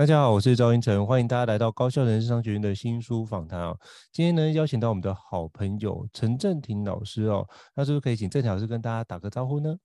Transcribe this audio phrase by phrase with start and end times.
[0.00, 3.76] 大家好，我是赵英成，欢迎大家来到高效人生商学院的新书访谈啊。
[4.10, 9.76] 今天呢，邀请到我们的好朋友陈正廷老师哦，那是不是可以请政廷老师跟大家打个招呼呢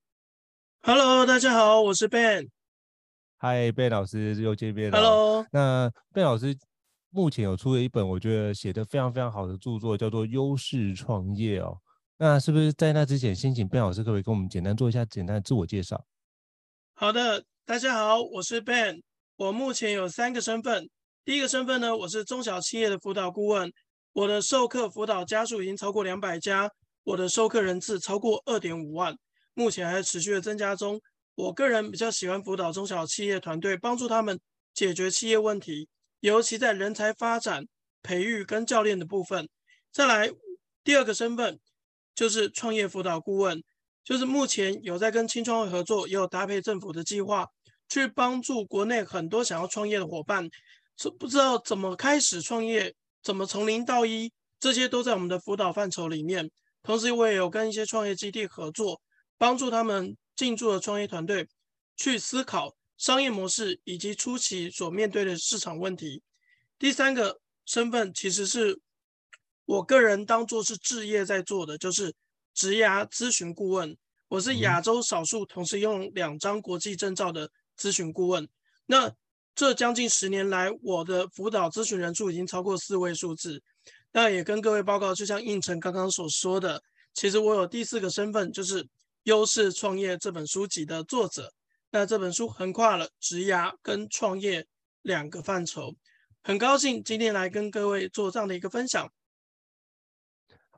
[0.83, 2.47] ？Hello，大家好，我是 Ben。
[3.39, 4.97] Hi，Ben 老师又见面了。
[4.97, 6.57] Hello，那 Ben 老师
[7.09, 11.77] 目前有出了一本我觉得写的非常非常好的著作，叫做《优势创业》哦。
[12.17, 16.01] 那是不是在那之前，先请 Ben 老师可不可以跟我们简单做一下简单的自我介绍？
[16.93, 19.01] 好的，大家好，我是 Ben。
[19.37, 20.89] 我目前有三个身份，
[21.25, 23.69] 第一个身份呢，我是中小企业的辅导顾问，
[24.13, 26.71] 我的授课辅导家数已经超过两百家，
[27.03, 29.13] 我的授课人次超过二点五万，
[29.53, 31.01] 目前还在持续的增加中。
[31.35, 34.39] 我个人比较喜欢辅导中小企业团队，帮助他们
[34.73, 35.89] 解决企业问题，
[36.21, 37.67] 尤其在人才发展、
[38.01, 39.49] 培育跟教练的部分。
[39.91, 40.31] 再来，
[40.81, 41.59] 第二个身份
[42.15, 43.61] 就是创业辅导顾问，
[44.01, 47.45] 就是目前有在跟青创会合作，也有搭配政府的计划。
[47.87, 50.49] 去帮助国内很多想要创业的伙伴，
[50.97, 56.49] 是不知道怎么开始创业，怎么从零到一，这些都在我们的辅导范畴里面。
[56.83, 59.01] 同时，我也有跟一些创业基地合作，
[59.37, 61.47] 帮助他们进驻的创业团队
[61.95, 66.21] 去思考商业模式以及初期所面对的市场问题。
[66.77, 68.79] 第三个身份其实是
[69.65, 72.13] 我个人当做是置业在做的，就是
[72.53, 73.97] 职涯咨询顾问。
[74.27, 77.49] 我是亚洲少数同时拥有两张国际证照的。
[77.77, 78.47] 咨询顾问，
[78.85, 79.13] 那
[79.53, 83.61] 这将近十年来，我的辅导咨询人数已经超过四位数字。
[84.11, 86.81] 那也跟各位报告，就像胤丞刚刚所说的，
[87.13, 88.83] 其实我有第四个身份，就是
[89.23, 91.53] 《优势创业》这本书籍的作者。
[91.91, 94.65] 那这本书横跨了职涯跟创业
[95.01, 95.95] 两个范畴，
[96.43, 99.09] 很高兴今天来跟各位做这样的一个分享。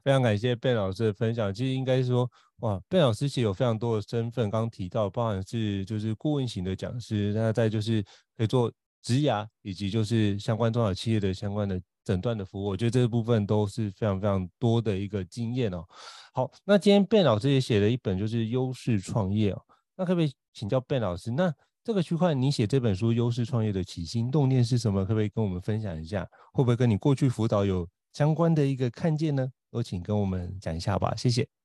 [0.03, 1.53] 非常感谢贝老师的分享。
[1.53, 2.31] 其实应该说，
[2.61, 8.03] 哇贝老师其实有非常多的身份，刚刚提到，包含是就是顾问型的讲师，那再就是
[8.35, 8.71] 可以做
[9.03, 12.65] 职涯，以及就是相关中小企业的相关的诊断的服务。
[12.65, 15.85] 我觉得这部分都是非常非常多的一个经验哦。
[16.33, 19.61] 好，那今天贝老师也写了一本就是优势创业哦。
[19.95, 21.53] 那可不可以请教贝老师，那
[21.83, 25.05] 这个区块你写这本书优势创业的起心动念是什么？
[25.05, 26.27] 可不可以跟我们分享一下？
[26.53, 29.47] 会不会跟你过去辅导有相关的一个看见呢？
[29.69, 31.56] 都请跟我们讲一下吧，谢谢。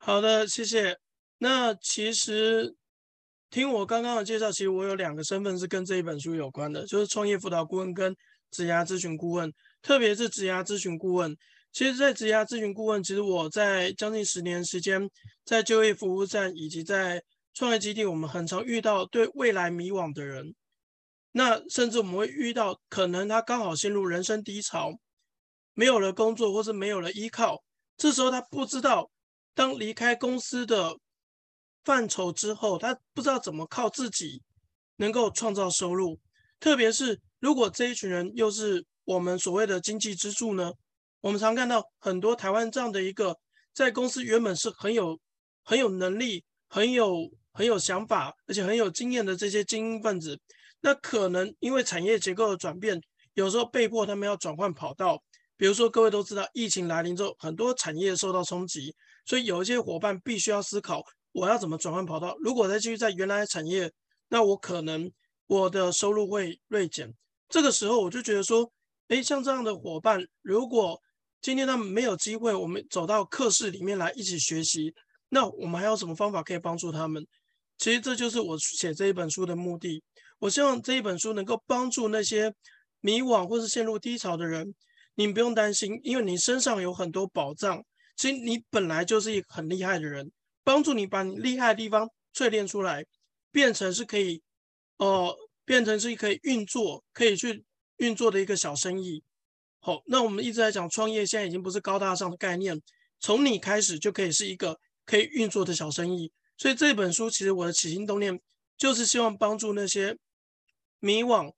[0.00, 0.96] 好的，谢谢。
[1.38, 2.74] 那其实
[3.50, 8.16] 听我刚刚的介绍，其实我有两个身份是跟这一本书有关的，就是创业辅导顾问跟
[8.50, 9.52] 职涯咨询顾问。
[9.82, 11.36] 特别是职涯咨询顾问，
[11.72, 15.08] 其实，在职涯咨询顾问，其实我在将近十年时间，
[15.44, 20.54] 在就业服务站以及在创业基地，我们很常遇到对未来迷惘的人。
[21.32, 24.92] 那甚至我们会遇到，可能他刚好陷入人生低潮。
[25.74, 27.62] 没有了工作，或是没有了依靠，
[27.96, 29.08] 这时候他不知道，
[29.54, 30.96] 当离开公司的
[31.84, 34.42] 范畴之后，他不知道怎么靠自己
[34.96, 36.18] 能够创造收入。
[36.60, 40.72] 特别是如果这一群人又是我们所谓的经济支柱呢？
[41.20, 43.36] 我们常看到很多台湾这样的一个
[43.72, 45.18] 在公司原本是很有
[45.64, 50.38] 很有能力、很有很有想法，而且很有经验的这些精英分子，
[50.80, 53.00] 那可能因为产业结构的转变，
[53.34, 55.20] 有时候被迫他们要转换跑道。
[55.56, 58.94] 比如说各位都知道，疫情来临之后，很多产业受到冲击，
[59.28, 62.34] 所以有一些伙伴必须要思考，我要怎么转换跑道。
[62.40, 63.92] 如果再继续在原来的产业，
[64.30, 65.12] 那我可能
[65.46, 67.12] 我的收入会锐减。
[67.46, 68.72] 这个时候我就觉得说，
[69.08, 70.98] 诶，像这样的伙伴，如果
[71.42, 74.94] 今天他们没有机会，我们走到课室里面来一起学习，
[75.28, 77.22] 那我们还有什么方法可以帮助他们？
[77.76, 80.02] 其实这就是我写这一本书的目的。
[80.38, 82.50] 我希望这一本书能够帮助那些
[83.00, 84.74] 迷惘或是陷入低潮的人。
[85.16, 87.84] 你不用担心，因为你身上有很多宝藏。
[88.18, 90.30] 其实你本来就是一个很厉害的人，
[90.64, 93.06] 帮助你把你厉害的地方淬炼出来，
[93.50, 94.42] 变成是可以，
[94.98, 95.34] 呃，
[95.64, 97.64] 变成是可以运作、可以去
[97.98, 99.22] 运作的一个小生意。
[99.78, 102.82] 好，那我们一直在讲创业，现在已经不是高大上的概念，
[103.20, 106.30] 从你开始就可以是一个可以运作的小生意。
[106.56, 108.38] 所以这本书其实我的起心动念
[108.76, 110.18] 就是希望帮助那些
[110.98, 111.52] 迷惘，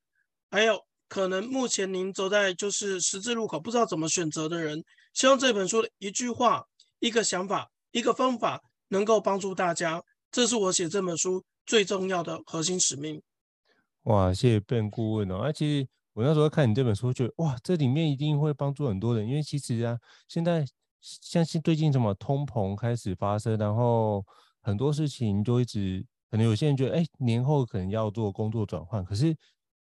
[0.50, 0.84] 还有。
[1.08, 4.80] 可能目前您走在就是十字路口，不知道怎么选择的人，
[5.20, 6.66] 希望这本书的一句话、
[6.98, 10.02] 一个想法、一个方法，能够帮助大家。
[10.30, 13.20] 这是我写这本书最重要的核心使命。
[14.04, 15.40] 哇，谢谢 Ben 顾问哦。
[15.42, 20.64] 而、啊、其实我那时候看你这本书，觉得哇，这里面一定会帮助很多人，因为其实啊，现在
[21.02, 24.24] 像是最近什么通膨开始发生，然后
[24.62, 29.36] 很多事情就一直，可能有些人觉得，哎，年后可能要做工作转换，可是。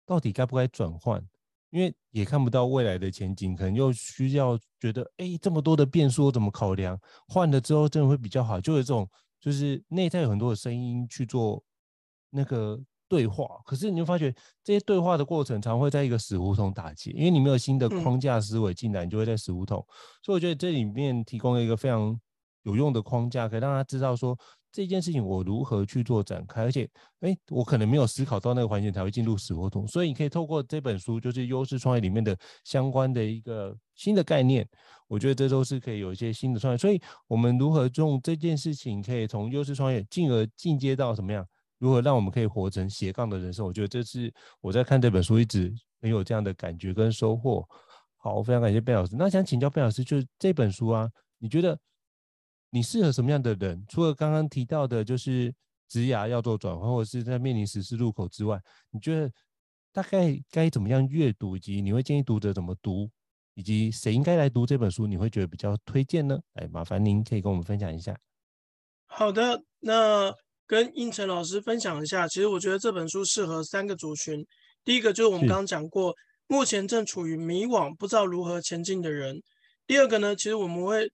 [0.05, 1.25] 到底该不该转换？
[1.73, 7.01] 因为也看不到未来的前景，可能又需要觉得，哎，这么多的变数怎么考量？
[7.27, 9.09] 换了之后真的会比较好，就有这种
[9.41, 11.65] 就是内在有很多的声音去做
[12.29, 12.79] 那个
[13.09, 13.47] 对话。
[13.65, 14.31] 可是你会发觉
[14.63, 19.79] 这些对话的过程，常会在一个死胡同打结，因为你没有新的框架思维进来，你就会在死胡同。
[20.23, 22.21] 所以我觉得这里面提供了一个非常
[22.65, 24.39] 有用的框架，可以让他知道说。
[24.73, 26.63] 这件事情我如何去做展开？
[26.63, 26.89] 而且，
[27.21, 29.87] 哎，我可能没有思考到那个环节才会进入死胡同。
[29.87, 32.35] 所以，你可以透过这本书，就是优势创业里面的
[32.65, 34.67] 相关的一个新的概念，
[35.07, 36.79] 我觉得这都是可以有一些新的创业。
[36.79, 36.99] 所以，
[37.29, 41.47] 我们如何用这件事情，可以从优势创业进而进阶到什么样？
[41.79, 43.67] 如何让我们可以活成斜杠的人生？
[43.67, 44.33] 我觉得这是
[44.63, 45.71] 我在看这本书一直
[46.01, 47.69] 很有这样的感觉跟收获。
[48.17, 49.17] 好，我非常感谢贝老师。
[49.19, 51.07] 那想请教贝老师，就是这本书啊，
[51.39, 51.79] 你觉得？
[52.75, 53.85] 你适合什么样的人？
[53.87, 55.55] 除了刚刚提到的，就是
[55.91, 58.59] 职涯要做转换，或者是在面临十字路口之外，
[58.91, 59.31] 你觉得
[59.93, 63.11] 大概该怎么样阅读，以及你会建议读者怎么读，
[63.57, 65.07] 以及谁应该来读这本书？
[65.07, 66.39] 你会觉得比较推荐呢？
[66.55, 68.19] 哎，麻烦您可以跟我们分享一下。
[69.05, 70.35] 好的，那
[70.67, 72.27] 跟应成老师分享一下。
[72.27, 74.43] 其实我觉得这本书适合三个族群。
[74.83, 76.15] 第一个就是我们刚刚讲过，
[76.47, 79.43] 目前正处于迷惘、不知道如何前进的人。
[79.87, 81.13] 第二个呢，其实我们会。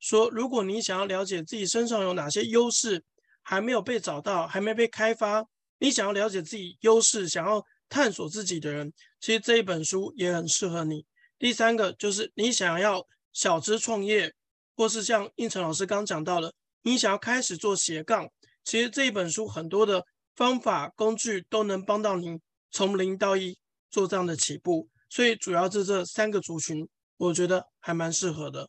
[0.00, 3.04] 说，如果你想要了解自己身上有哪些优势
[3.42, 5.46] 还没有被找到，还没被开发，
[5.78, 11.04] 你想要了解自己优势，想要探索自己的人，其实这一本书也很适合你。
[11.38, 14.34] 第三个就是你想要小资创业，
[14.76, 18.28] 或是像胤丞老师刚讲到的，你想要开始做斜杠，
[18.64, 20.04] 其实这一本书很多的
[20.34, 22.38] 方法工具都能帮到你
[22.70, 23.58] 从零到一
[23.90, 24.88] 做这样的起步。
[25.08, 28.68] 所以主要是这三个族群，我觉得还蛮适合的。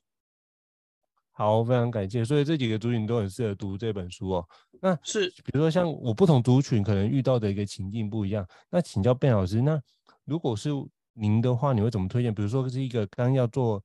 [1.41, 2.23] 好，非常感谢。
[2.23, 4.47] 所以这几个族群都很适合读这本书哦。
[4.79, 8.47] 那是，比如说像我不同族群可能遇到的一个情境不一样。
[8.69, 9.81] 那请教 Ben 老师，那
[10.23, 10.69] 如果是
[11.13, 12.31] 您的话，你会怎么推荐？
[12.31, 13.83] 比如说是一个刚要做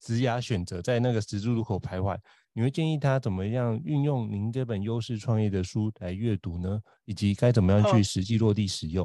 [0.00, 2.14] 职涯选择，在那个十字路口徘徊，
[2.52, 6.78] 你会建议他怎么样运用您这本优势创业的书来阅读呢？
[7.06, 9.02] 以及该怎么样去实际落地使用？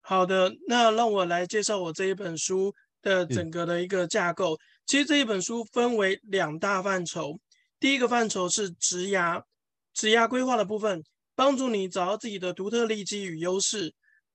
[0.00, 4.58] 好，好的，那让我来介绍我这一本书的整个的一个架构。
[4.86, 7.40] 其实这一本书分为两大范畴，
[7.80, 9.42] 第一个范畴是职涯，
[9.92, 11.02] 职涯规划的部分，
[11.34, 13.92] 帮助你找到自己的独特利基与优势。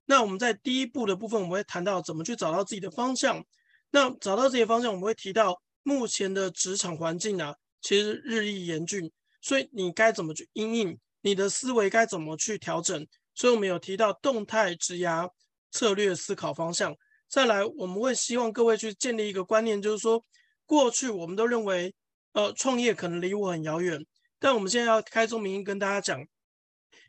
[0.07, 3.41] 那我们在第一步的部分，我们会谈到怎么去找到自己的方向。
[3.91, 9.09] 那找到这些方向，我们会提到目前的职场环境啊，其实日益严峻，
[9.41, 13.07] 所以你该怎么去因应，你的思维该怎么去调整。
[13.35, 15.29] 所以我们有提到动态职涯
[15.71, 16.93] 策略思考方向。
[17.29, 20.21] 再来，我们会希望各位去建立一个观念，就是说。
[20.71, 21.93] 过去我们都认为，
[22.31, 23.99] 呃，创业可能离我很遥远，
[24.39, 26.25] 但我们现在要开宗明义跟大家讲，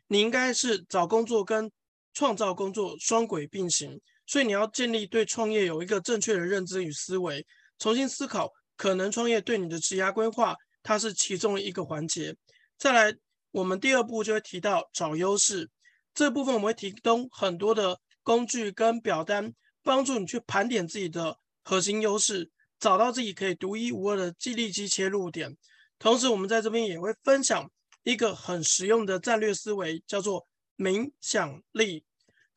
[0.07, 1.71] 你应该是找工作跟
[2.13, 7.47] 创造工作双轨并行，所以你要建立对创业有一个正确的认知与思维，
[7.79, 12.35] 重新思考可能创业对你的职涯规划，它是其中一个环节。
[12.77, 13.17] 再来，
[13.51, 15.69] 我们第二步就会提到找优势，
[16.13, 22.51] 这部分我们会提供很多的工具跟表单，帮助你去盘点自己的核心优势。
[22.83, 25.55] 找到自己可以独一无二的激励机切入点，
[25.97, 27.71] 同时我们在这边也会分享
[28.03, 32.03] 一个很实用的战略思维，叫做冥想力。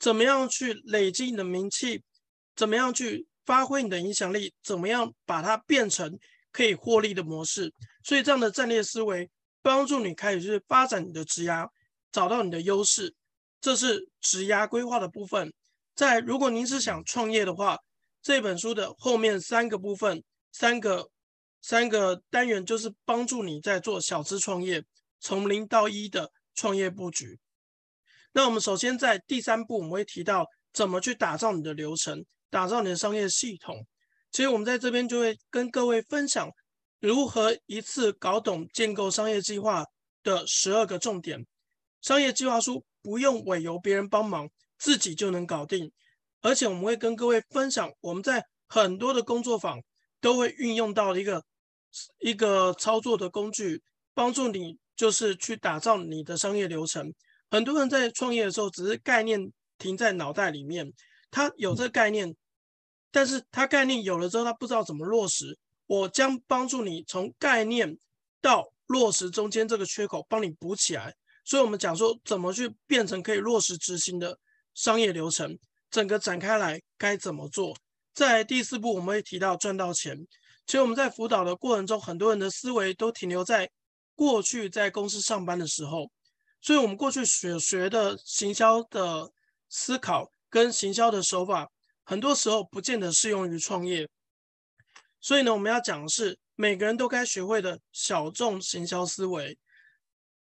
[0.00, 2.02] 怎么样去累积你的名气？
[2.56, 6.18] 怎么样去发挥你的影响力，怎么样把它变成
[6.50, 7.73] 可以获利的模式。
[8.02, 9.30] 所以这样的战略思维
[9.62, 11.68] 帮助你开始去发展你的职涯，
[12.11, 13.14] 找到你的优势。
[13.61, 15.52] 这是职涯规划的部分。
[15.95, 17.78] 在如果您是想创业的话，
[18.26, 21.09] 这本书的后面三个部分，三个
[21.62, 24.83] 三个单元就是帮助你在做小资创业，
[25.21, 27.38] 从零到一的创业布局。
[28.33, 33.87] 那我们首先在第三步，我们会提到怎么去打造你的流程，打造你的商业系统。
[34.33, 36.50] 其实我们在这边就会跟各位分享
[36.99, 39.85] 如何一次搞懂建构商业计划
[40.25, 41.47] 的十二个重点。
[42.02, 45.92] 商业计划书不用委由别人帮忙，自己就能搞定。
[46.46, 49.82] 而且我们会跟各位分享，我们在很多的工作坊
[50.20, 51.42] 都会运用到一个
[52.20, 53.82] 一个操作的工具，
[54.14, 57.12] 帮助你就是去打造你的商业流程。
[57.50, 60.92] 很多人在创业的时候，只是概念停在脑袋里面，
[61.32, 62.32] 他有这个概念，
[63.10, 65.58] 但是他概念有了之后，他不知道怎么落实。
[65.88, 67.98] 我将帮助你从概念
[68.40, 71.12] 到落实中间这个缺口，帮你补起来。
[71.44, 74.38] 所以，我们讲说怎么去变成可以落实执行的
[74.74, 75.58] 商业流程。
[75.96, 77.74] 整个展开来该怎么做？
[78.12, 80.14] 在第四步，我们会提到赚到钱。
[80.66, 83.70] 其实我们在辅导的过程中，很多人的思维都停留在
[84.14, 86.10] 过去在公司上班的时候，
[86.60, 89.32] 所以我们过去所学的行销的
[89.70, 91.66] 思考跟行销的手法，
[92.04, 94.06] 很多时候不见得适用于创业。
[95.18, 99.56] 所以呢，我们要讲的是每个人都该学会的小众行销思维。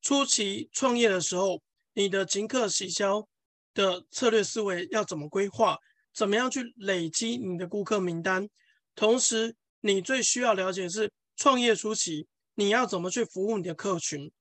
[0.01, 1.61] 初期创业的时候，
[1.93, 3.27] 你的即刻行销。
[3.73, 5.77] 的策略思维要怎么规划？
[6.13, 8.47] 怎么样去累积你的顾客名单？
[8.93, 14.31] 同时，你最需要了解的是创业初期你要怎么去服务你的客群，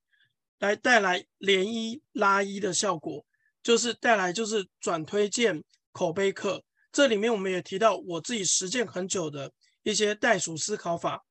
[0.58, 3.24] 来带来连一拉一的效果，
[3.62, 6.62] 就是带来就是转推荐口碑客。
[6.92, 9.50] 这里面我们也提到我自己实践很久的
[9.82, 11.24] 一些袋鼠思考法，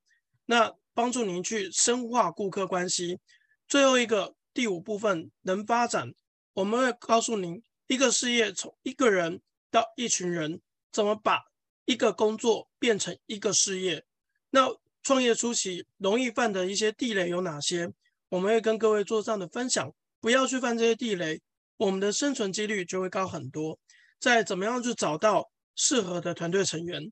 [0.46, 3.20] 那帮助您去深化顾客关系。
[3.68, 6.12] 最后一个第五部分能发展，
[6.54, 7.62] 我们会告诉您。
[7.92, 10.62] 一个事业从一个人到一群人，
[10.94, 11.44] 怎么把
[11.84, 14.06] 一个工作变成一个事业？
[14.52, 17.92] 那创业初期容易犯的一些地雷有哪些？
[18.30, 21.42] 我们会跟各位做这样的分享，不要去犯这些地雷，
[21.76, 23.78] 我们的生存几率就会高很多。
[24.22, 27.12] 再怎么样去找到适合的团队成员，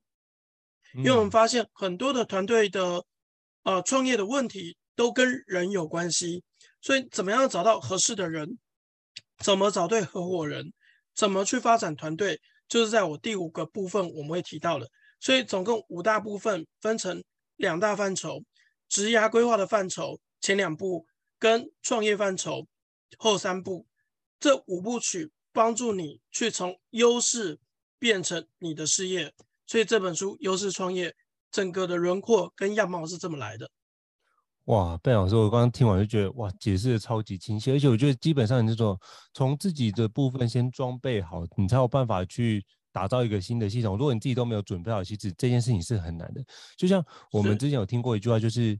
[0.94, 3.04] 因为我们发现很多的团队的
[3.64, 6.42] 呃创业的问题都跟人有关系，
[6.80, 8.58] 所以怎么样找到合适的人？
[9.42, 10.72] 怎么找对合伙人？
[11.14, 12.40] 怎么去发展团队？
[12.68, 14.88] 就是在我第五个部分我们会提到的。
[15.18, 17.22] 所以总共五大部分分成
[17.56, 18.42] 两大范畴：
[18.88, 21.06] 职涯规划的范畴前两步，
[21.38, 22.66] 跟创业范畴
[23.18, 23.86] 后三步。
[24.38, 27.58] 这五部曲帮助你去从优势
[27.98, 29.34] 变成你的事业。
[29.66, 31.10] 所以这本书《优势创业》
[31.50, 33.70] 整个的轮廓跟样貌是这么来的。
[34.70, 38.96] 哇，Ben 老师，我刚刚听完就觉得哇，解释的超级清晰，而且我觉得基本上你这种
[39.34, 43.98] 从自己的部分先装备好，你才有办法去打造一个新的系统。
[43.98, 46.40] 如果你自己都没有准备好，其实这件事情是很难的。
[46.76, 48.78] 就像我们之前有听过一句话，就是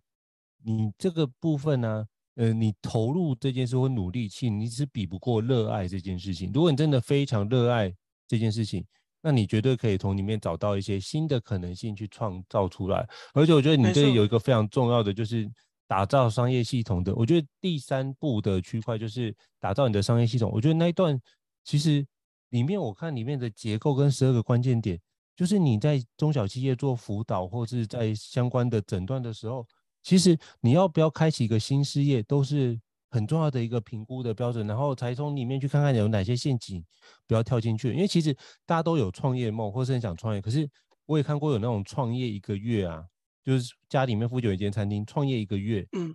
[0.63, 2.07] 你这个部分呢、啊，
[2.37, 6.53] 呃，你投入这件事或努力去，你是比不过热爱这件事情。
[6.55, 7.93] 如果你真的非常热爱
[8.29, 8.87] 这件事情，
[9.21, 13.05] 那你绝对可以从里面找到一些新的可能性去创造出来。
[13.35, 15.51] 而且我觉得你这里有一个非常重要的就是。
[15.91, 20.49] 打造商业系统的，我觉得第三步的区块就是打造你的商业系统。
[20.55, 21.21] 我觉得那一段
[21.65, 22.07] 其实
[22.51, 24.97] 里面，我看里面的结构跟十二个关键点，
[25.35, 29.67] 就是你在中小企业做辅导或是在相关的诊断的时候，
[30.01, 32.81] 其实你要不要开启一个新事业，都是
[33.11, 34.65] 很重要的一个评估的标准。
[34.69, 36.85] 然后才从里面去看看有哪些陷阱
[37.27, 37.93] 不要跳进去。
[37.93, 38.33] 因为其实
[38.65, 40.71] 大家都有创业梦，或是很想创业，可是
[41.07, 43.05] 我也看过有那种创业一个月啊。
[43.43, 46.15] 就是家里面附近有一间餐厅，创业一个月，嗯，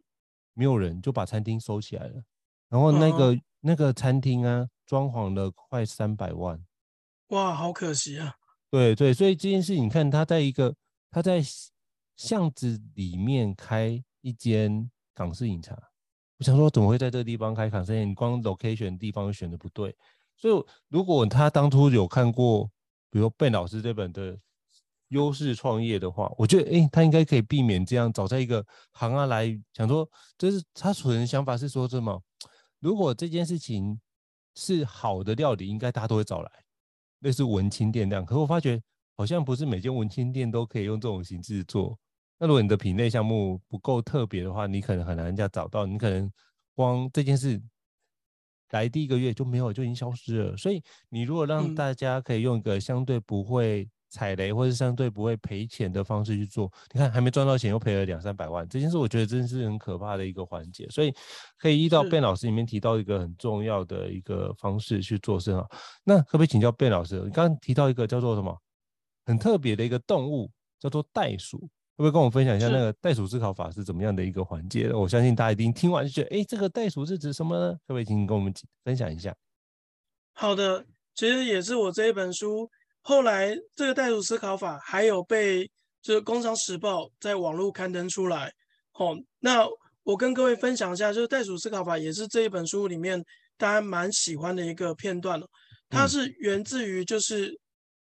[0.53, 2.23] 没有人就把餐厅收起来了。
[2.69, 6.63] 然后那个、嗯、那个餐厅啊，装潢了快三百万，
[7.29, 8.35] 哇，好可惜啊。
[8.69, 10.75] 对对，所以这件事你看，他在一个
[11.09, 11.41] 他在
[12.15, 15.75] 巷子里面开一间港式饮茶，
[16.37, 19.95] 我想说怎么会在这个地方开港式饮光 location 地方选的不对。
[20.37, 22.65] 所以如果他当初有看过，
[23.09, 24.37] 比如说 Ben 老师这本的。
[25.09, 32.21] 优势创业的话，我觉得，诶、欸，他应该可以避免这样，找在一个行啊来想说，就是他所人的想法是说什么？
[32.79, 33.99] 如果这件事情
[34.55, 36.51] 是好的料理，应该大家都会找来，
[37.19, 38.25] 类似文青店这样。
[38.25, 38.81] 可是我发觉，
[39.15, 41.97] 好像不是每间文青店都可以用这种形式做。
[42.39, 46.29] 那如果你的品类项目不够特别的话，你可能很难人家找到，你可能
[46.73, 47.61] 光这件事
[48.71, 50.57] 来第一个月就没有，就已经消失了。
[50.57, 53.87] 所以，你如果让大家可以用一个相对不会。
[54.15, 56.71] 踩雷，或是相对不会赔钱的方式去做。
[56.93, 60.87] 你看，还没赚到钱，又赔了两三百万，这件事我觉得真是很可怕的一个环节。
[60.89, 61.13] 所以
[61.57, 65.65] 可以依照 Ben 老师里面提到一个很重要的一个方式去做事啊。
[66.05, 67.15] 那可不可以请教 Ben 老师？
[67.17, 68.57] 你刚刚提到一个叫做什么
[69.25, 71.67] 很特别的一个动物，叫做袋鼠，会
[71.97, 74.93] 不会跟我们分享一下那个袋鼠思考法是怎么样的一个环节？
[74.93, 77.73] 我相信大家一定听完就觉得，哎，这个袋鼠是指什么呢？
[77.85, 78.53] 可不可以请你跟我们
[78.85, 79.35] 分享一下？
[80.33, 82.69] 好的，其实也是我这一本书。
[83.07, 85.69] 后来这个袋鼠思考法还有被
[86.01, 88.51] 就是《工商时报》在网络刊登出来。
[88.93, 89.63] 哦，那
[90.01, 93.23] 我跟各位分享一下，就是袋鼠思考法也是这一本书里面
[93.57, 95.39] 大家蛮喜欢的一个片段。
[95.87, 97.51] 它是源自于就是、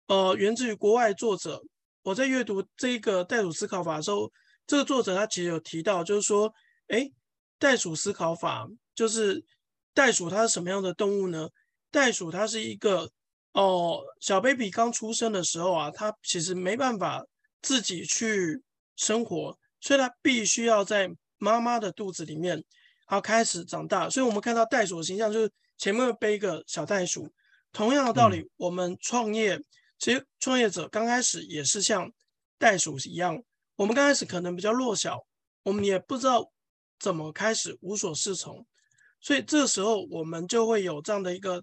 [0.06, 1.60] 嗯、呃源自于国外作者。
[2.04, 4.30] 我在阅读这个袋鼠思考法的时候，
[4.68, 6.52] 这个作者他其实有提到，就是说，
[6.86, 7.10] 哎，
[7.58, 9.44] 袋鼠思考法就是
[9.92, 11.48] 袋鼠它是什么样的动物呢？
[11.90, 13.10] 袋鼠它是一个
[13.52, 17.24] 哦，小 baby 刚出生的时候啊，他其实没办法
[17.60, 18.62] 自己去
[18.96, 22.64] 生活，所以他必须要在妈妈的肚子里面，然
[23.08, 24.08] 后开始长大。
[24.08, 27.30] 所以我们看到袋鼠的形象就是前面会背一个小袋鼠。
[27.72, 29.60] 同样的道理，嗯、我们创业，
[29.98, 32.10] 其实创业者刚开始也是像
[32.58, 33.42] 袋鼠一样，
[33.76, 35.26] 我们刚开始可能比较弱小，
[35.62, 36.50] 我们也不知道
[36.98, 38.66] 怎么开始，无所适从，
[39.20, 41.62] 所以这时候我们就会有这样的一个。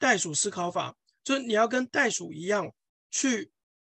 [0.00, 0.94] 袋鼠思考法，
[1.28, 2.72] 就是你要跟袋鼠一样，
[3.10, 3.50] 去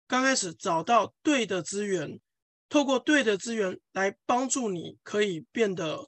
[0.08, 2.18] 刚开始找到对的资源，
[2.70, 6.08] 透过对的资源来帮助你，可以变得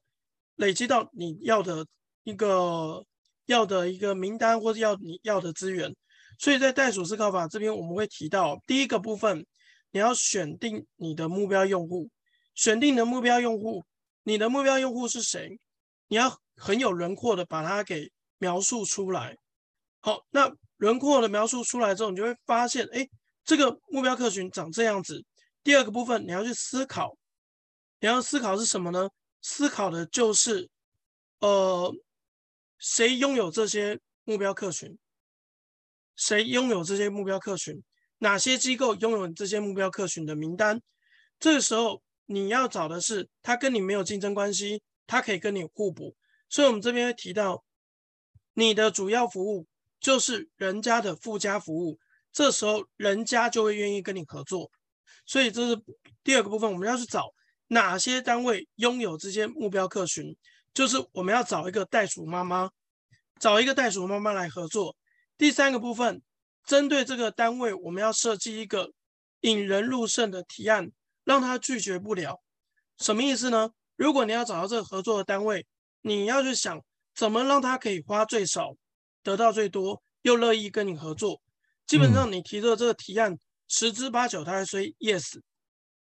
[0.56, 1.86] 累积到你要的
[2.24, 3.06] 一个
[3.46, 5.94] 要的一个名单，或者要你要的资源。
[6.40, 9.46] 所以在袋鼠思考法这边，我们会提到第一个部分，
[9.92, 12.10] 你要选定你的目标用户，
[12.56, 13.84] 选定你的目标用户，
[14.24, 15.60] 你的目标用户是谁？
[16.08, 19.38] 你要很有轮廓的把它给描述出来。
[20.00, 23.08] 好，那轮廓的描述出来之后，你就会发现，哎，
[23.44, 25.24] 这个目标客群长这样子。
[25.64, 27.18] 第二个部分，你要去思考，
[28.00, 29.10] 你要思考是什么呢？
[29.42, 30.70] 思考的就是，
[31.40, 31.94] 呃，
[32.78, 34.98] 谁拥有这些目标客群？
[36.16, 37.84] 谁拥有这些目标客群？
[38.20, 40.82] 哪些机构拥有这些目标客群的名单？
[41.40, 46.16] 这个时候，你要找的是他跟你没有竞争关系，他可以跟你互补。
[46.50, 47.64] 所以，我们这边会提到
[48.54, 49.66] 你的主要服务。
[50.08, 52.00] 就是人家的附加服务，
[52.32, 54.72] 这时候人家就会愿意跟你合作，
[55.26, 55.78] 所以这是
[56.24, 57.34] 第二个部分，我们要去找
[57.68, 60.34] 哪些单位拥有这些目标客群，
[60.74, 62.70] 就是我们要找一个袋鼠妈妈，
[63.38, 64.96] 找一个袋鼠妈妈来合作。
[65.38, 66.22] 第三个部分，
[66.64, 68.94] 针对这个单位，我们要设计一个
[69.42, 70.90] 引人入胜的提案，
[71.26, 72.42] 让他拒绝不了。
[72.98, 73.72] 什么意思呢？
[73.98, 75.68] 如果你要找到这个合作的单位，
[76.00, 76.82] 你要去想
[77.14, 78.74] 怎么让他可以花最少。
[79.28, 81.42] 得到最多，又乐意跟你合作，
[81.86, 83.38] 基本上你提的这个提案，
[83.68, 85.38] 十之八九他会说 yes。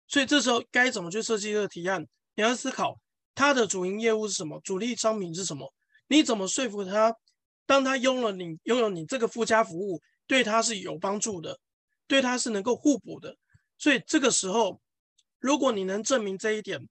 [0.06, 2.06] 所以这时候该怎么去设计这个提案？
[2.34, 3.00] 你要思考
[3.34, 5.72] 他的主营业务是什么，主力商品是什么？
[6.08, 7.16] 你怎么说服他？
[7.64, 11.58] 当他拥了你拥有你这个附加服务，对他是有帮助的，
[12.06, 13.34] 对他是能够互补的。
[13.78, 14.82] 所以这个时候，
[15.38, 16.86] 如果你能证明这一点，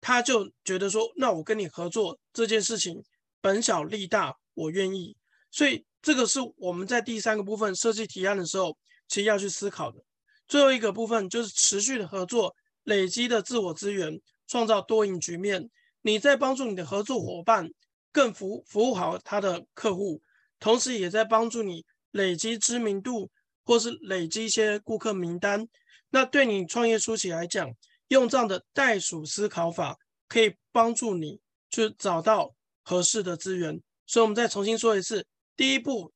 [0.00, 3.04] 他就觉得说，那我跟你合作这件事情，
[3.42, 5.14] 本小利大，我愿意。
[5.50, 8.76] 所以这个是我们在第三个部分设计提案的时候，
[9.08, 9.98] 其实要去思考的。
[10.46, 12.54] 最后一个部分就是持续的合作，
[12.84, 15.68] 累积的自我资源，创造多赢局面。
[16.02, 17.68] 你在帮助你的合作伙伴
[18.12, 20.22] 更服服务好他的客户，
[20.60, 23.28] 同时也在帮助你累积知名度，
[23.64, 25.66] 或是累积一些顾客名单。
[26.10, 27.68] 那对你创业初期来讲，
[28.08, 29.96] 用这样的袋鼠思考法，
[30.28, 32.54] 可以帮助你去找到
[32.84, 33.82] 合适的资源。
[34.06, 35.26] 所以，我们再重新说一次。
[35.56, 36.12] 第一步，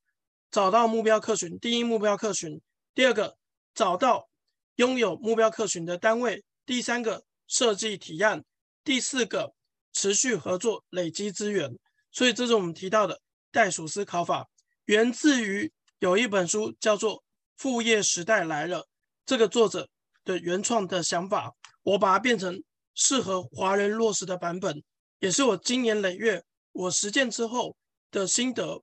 [0.50, 1.58] 找到目标客群。
[1.58, 2.60] 第一目标客群。
[2.94, 3.38] 第二个，
[3.74, 4.28] 找到
[4.76, 6.44] 拥有目标客群的单位。
[6.66, 8.44] 第三个，设计提案。
[8.84, 9.54] 第四个，
[9.92, 11.74] 持续合作，累积资源。
[12.12, 13.18] 所以，这是我们提到的
[13.50, 14.46] 袋鼠思考法，
[14.84, 17.16] 源自于有一本书叫做
[17.56, 18.82] 《副业时代来了》，
[19.24, 19.88] 这个作者
[20.24, 22.62] 的原创的想法，我把它变成
[22.94, 24.82] 适合华人落实的版本，
[25.20, 27.74] 也是我经年累月我实践之后
[28.10, 28.82] 的心得。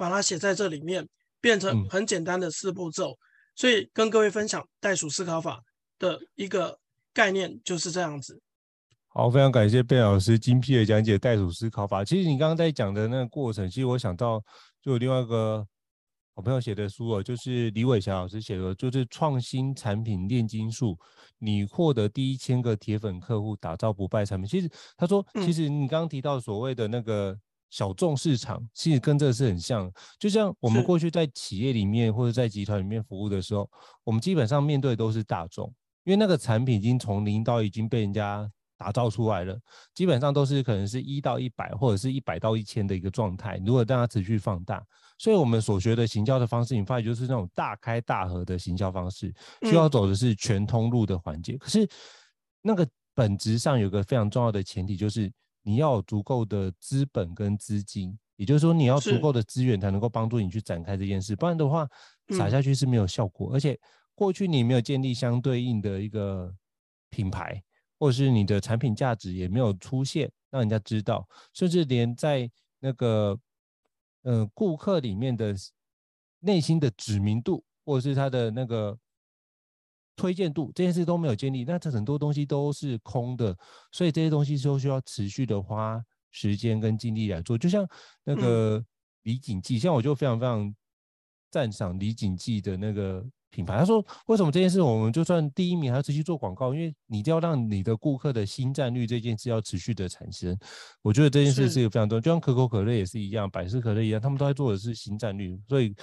[0.00, 1.06] 把它写在这里面，
[1.42, 3.16] 变成很简单的四步骤，嗯、
[3.54, 5.60] 所以跟各位分享袋鼠思考法
[5.98, 6.78] 的一个
[7.12, 8.40] 概念就是这样子。
[9.08, 12.02] 好，非常感谢 Ben 老师精辟的讲解袋鼠思考法。
[12.02, 14.42] 其实你刚刚在讲的那个过程，其实我想到
[14.80, 15.66] 就有另外一个
[16.34, 20.96] 好朋友写的书哦，就是李伟霞老师写的，就是创新产品炼金术，
[21.38, 24.48] 你获得第一千个铁粉客户，打造不败产品。
[24.48, 27.38] 其实他说，其实你刚刚提到所谓的那个。
[27.70, 29.90] 小众市场，其实跟这个是很像。
[30.18, 33.70] 就像我们过去在企业里面或者在集团里面服务的时候，
[34.02, 35.72] 我们基本上面对的都是大众，
[36.04, 39.56] 因为那个产品已经从零到已经被人家打造出来了，
[39.94, 43.56] 基本上都是可能是一到一百或者是一百到一千的一个状态。
[43.64, 44.84] 如果让它持续放大，
[45.16, 51.56] 所以我们所学的行销的方式，你发现就是那种大开大合的行销方式，需要走的是全通路的环节。
[51.56, 51.88] 可是
[52.62, 55.30] 那个本质上有个非常重要的前提，就是。
[55.70, 61.88] 你要有足够的资本跟资金，也就是说，你要足够的资源才能够帮助你去展开这件事，不然的话，
[62.30, 63.54] 撒下去是没有效果。
[63.54, 63.78] 而且
[64.16, 66.52] 过去你没有建立相对应的一个
[67.08, 67.62] 品牌，
[68.00, 73.38] 或者是你的产品价值也没有出现，让人家知道，甚至连在那个
[74.22, 75.54] 呃顾客里面的
[76.40, 78.98] 内心的知名度，或者是他的那个。
[80.20, 83.56] 推荐度这件事都没有建立，那这很多东西都是空的，
[83.90, 85.98] 所以这些东西都需要持续的花
[86.30, 87.56] 时间跟精力来做。
[87.56, 87.88] 就像
[88.22, 88.84] 那个
[89.22, 90.74] 李锦记，像我就非常非常
[91.50, 93.78] 赞赏李锦记的那个品牌。
[93.78, 96.74] 他说，为什么这件事我们就算第一名还要持续做广告？
[96.74, 100.54] 因为你就要让你的顾客的新战率这件事要持续的产生。
[101.02, 105.58] 我觉得这件事是一个非常重要，就像可口可乐也是一样，百事可乐一样，他们都在做的是新战率。
[105.68, 105.94] 所以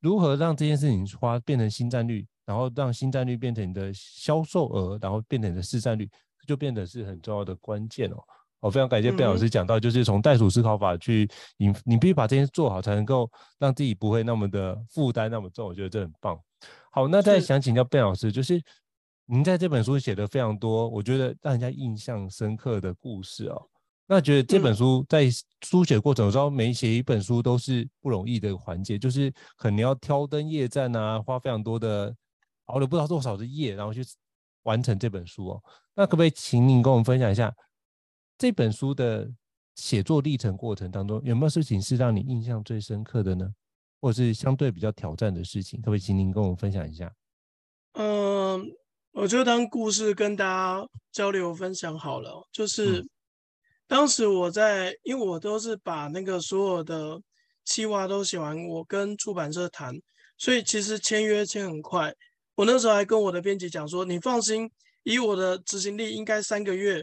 [0.00, 2.26] 如何让这件事情花变成新战率？
[2.44, 6.08] 然后让新战率变成你的销售额，然后变成你的市占率，
[6.46, 8.16] 就变得是很重要的关键哦。
[8.60, 15.68] 我非常感谢 Ben 老师讲到，就是从袋鼠思考法去引，你必须把这件事做好，才能够让自己不会那么的负担那么重。
[15.68, 16.40] 我觉得这很棒。
[16.90, 18.60] 好，那再想请教 Ben 老师，就是
[19.26, 23.68] 您在这本书写的非常多，我觉得让人家印象深刻的故事哦。
[24.08, 25.28] 那觉得这本书在
[25.62, 32.12] 书写过程中，每写一本书都是不容易的环节，就是可能要挑灯夜战啊，花非常多的。
[32.68, 34.04] 熬了不知道多少的夜，然后去
[34.64, 35.64] 完成这本书哦。
[35.94, 37.50] 那可不可以请您跟我们分享一下
[38.36, 39.26] 这本书的
[39.74, 43.50] 写作历程过程当中，有没有事情是让你印象最深刻的呢？
[44.02, 47.10] 或者是相对比较挑战的事情，可不可以请您跟我们分享一下？
[47.94, 48.70] 嗯，
[49.12, 52.46] 我就当故事跟大家交流分享好了。
[52.52, 53.08] 就是
[53.88, 57.20] 当时我在，因为我都是把那个所有的
[57.64, 59.98] 企划都写完，我跟出版社谈，
[60.36, 62.14] 所以其实签约签很快。
[62.54, 64.70] 我那时候还跟我的编辑讲说：“你放心，
[65.04, 67.02] 以我的执行力，应该三个月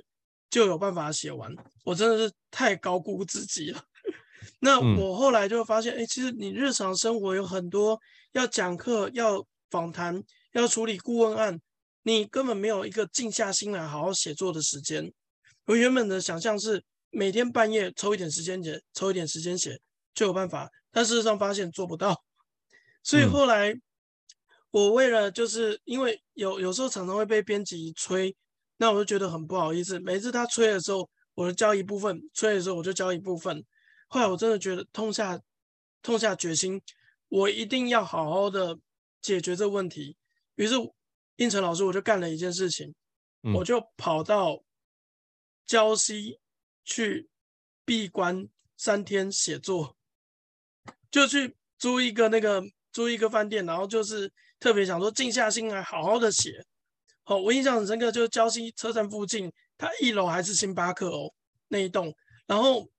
[0.49, 1.51] 就有办法写完。”
[1.83, 3.81] 我真的是太高估自己了。
[4.59, 7.99] 那我后来就发现，哎，其实你日常生活有很多
[8.33, 11.59] 要讲课、要访谈、要处理顾问案，
[12.03, 15.11] 你根本没有一个静下心来好好写作的时间。
[15.65, 19.79] 我原本的想象是每天半夜抽一点时间写，抽一点时间写
[20.13, 22.23] 就有办法，但事实上发现做不到。
[23.03, 23.75] 所以后来。
[24.71, 28.35] 我为了就是因为有有时候常常会被编辑催，
[28.75, 29.97] 那我就觉得很不好意思。
[30.01, 33.63] 每次他催的时候，我就交一部分；催的时候，我就交一部分。
[34.09, 35.39] 后来我真的觉得痛下
[36.01, 36.81] 痛下决心，
[37.29, 38.77] 我一定要好好的
[39.21, 40.17] 解决这个问题。
[40.55, 40.75] 于是
[41.37, 42.93] 应成老师，我就干了一件事情，
[43.53, 44.61] 我就跑到
[45.67, 46.39] 礁溪
[46.83, 47.29] 去
[47.83, 48.47] 闭关
[48.77, 49.95] 三天写作，
[51.11, 54.31] 就去租一个那个租一个饭店，然后就是。
[54.57, 56.65] 特别想说，静下心来好好的写。
[57.23, 61.31] 好，我印象很深刻，就是礁溪车站附近，它一楼还是星巴克哦，
[61.67, 62.11] 那一栋。
[62.47, 62.89] 然后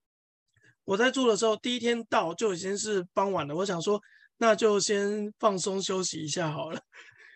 [0.84, 3.56] 我在住的时候，第一天到就已经是傍晚了。
[3.56, 4.00] 我想说，
[4.36, 6.80] 那就先放松休息一下好了，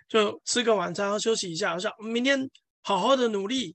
[0.06, 1.72] 就吃个晚餐，休息一下。
[1.72, 2.48] 我想明天
[2.82, 3.74] 好好的努力。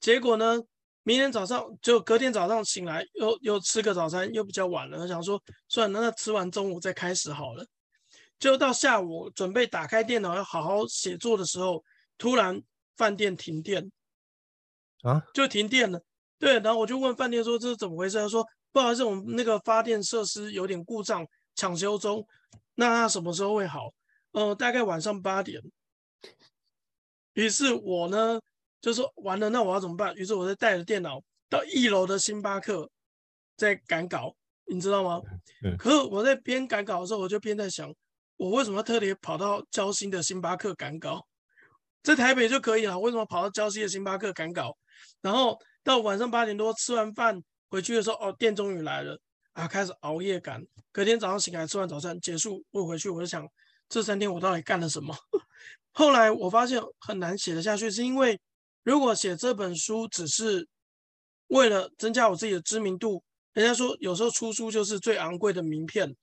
[0.00, 0.60] 结果呢，
[1.06, 4.98] 明天早上就隔天早上醒来，又又吃个早餐，又比较晚了。
[4.98, 7.64] 我想说，算了，那吃完中午再开始好了。
[8.40, 11.84] 就到下午准备打开电脑要好好写作的时候，
[12.18, 12.60] 突然
[12.96, 13.88] 饭店停电，
[15.02, 16.02] 啊，就停电了。
[16.40, 18.18] 对，然后我就问饭店说，这是怎么回事？
[18.18, 22.26] 他说不好意思，我们那个发电设施有点故障，抢修中。
[22.74, 23.94] 那他什么时候会好？
[24.32, 25.62] 呃，大概晚上八点。
[27.34, 28.40] 于是我呢
[28.86, 30.14] 就说完了，那我要怎么办？
[30.14, 31.20] 于是我就带着电脑
[31.50, 32.88] 到一楼的星巴克
[33.56, 34.32] 在赶稿，
[34.66, 35.20] 你知道吗？
[35.76, 37.92] 可是我在边赶稿的时候，我就边在想。
[38.36, 41.26] 我为什么要特别跑到交心的星巴克赶稿？
[42.00, 44.78] 在台北就可以了，为什么跑到交心的星巴克赶稿？
[45.20, 49.18] 然后到晚上八点多吃完饭回去的时候，哦，电终于来了
[49.54, 50.64] 啊，开始熬夜赶。
[50.92, 53.44] 隔天早上醒来吃完早餐结束，我回去我就想，
[53.88, 55.12] 这三天我到底干了什么？
[55.90, 58.38] 后来我发现很难写得下去，是因为
[58.86, 60.66] 如果写这本书只是
[61.48, 63.20] 为了增加我自己的知名度，
[63.52, 66.16] 人家说有时候出书就是最昂贵的名片。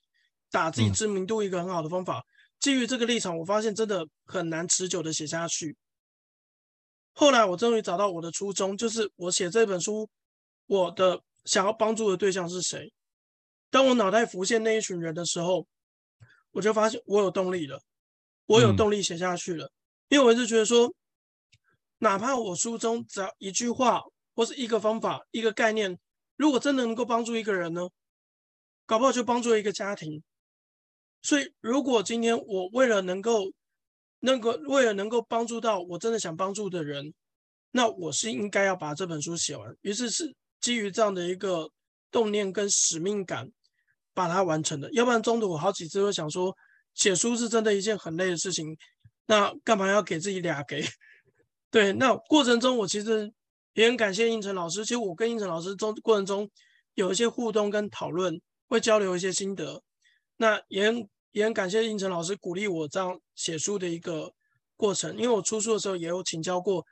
[0.50, 2.24] 打自己知名度一个很好的方法。
[2.60, 5.76] 基于这个立场，我发现真的很难持久的写下去。
[7.14, 10.08] 后来我终于找到我的初衷，就是我写这本书，
[10.68, 12.94] 我的想要帮助的对象是谁？
[13.72, 15.66] 当我脑袋浮现那一群人的时候，
[16.52, 17.82] 我就发现我有动力了，
[18.46, 19.66] 我有动力写下去了。
[19.66, 19.74] 嗯、
[20.10, 20.94] 因为我一直觉得说，
[22.04, 24.02] 哪怕我书中只要一句话
[24.36, 25.98] 或是一个方法、一个概念，
[26.36, 27.82] 如果真的能够帮助一个人呢，
[28.86, 30.22] 搞不好就帮助一个家庭。
[31.22, 33.46] 所以，如果今天我为了能够，
[34.20, 37.14] 那个为了能够帮助到我真的想帮助的人，
[37.72, 39.74] 那我是应该要把这本书写完。
[39.80, 41.70] 于是是基于这样的一个
[42.12, 43.50] 动念跟使命感，
[44.14, 44.92] 把它完成的。
[44.92, 46.54] 要不然中途我好几次会想说，
[46.96, 48.76] 写书是真的一件很累的事情，
[49.28, 50.84] 那干嘛要给自己俩给？
[51.74, 53.34] 对，那过程中我其实
[53.74, 54.86] 也很感谢胤丞老师。
[54.86, 56.48] 其实我跟胤丞老师中过程中
[56.94, 59.82] 有一些互动跟讨论，会交流一些心得。
[60.38, 64.32] 那也很也很感谢胤丞老师鼓励我这样写书的一个
[64.78, 66.86] 过程，因为我出书的时候也有请教过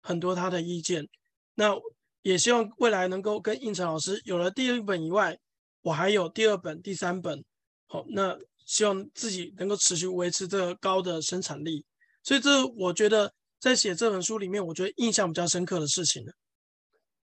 [0.00, 1.08] 很多他的意见。
[1.56, 1.74] 那
[2.22, 5.36] 也希望未来能够跟胤丞老师有了第一本以外，
[5.82, 7.44] 我还有第二本、第三本。
[7.88, 11.84] 好，那希望自己能够持续维持这个高的生产力。
[12.22, 16.24] 所以这我觉得在写这本书里面，我觉得印象比较深刻的事情。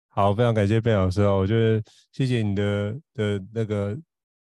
[0.10, 3.98] 好，非常感谢 Ben 老师哦，我觉得谢谢你的的那个。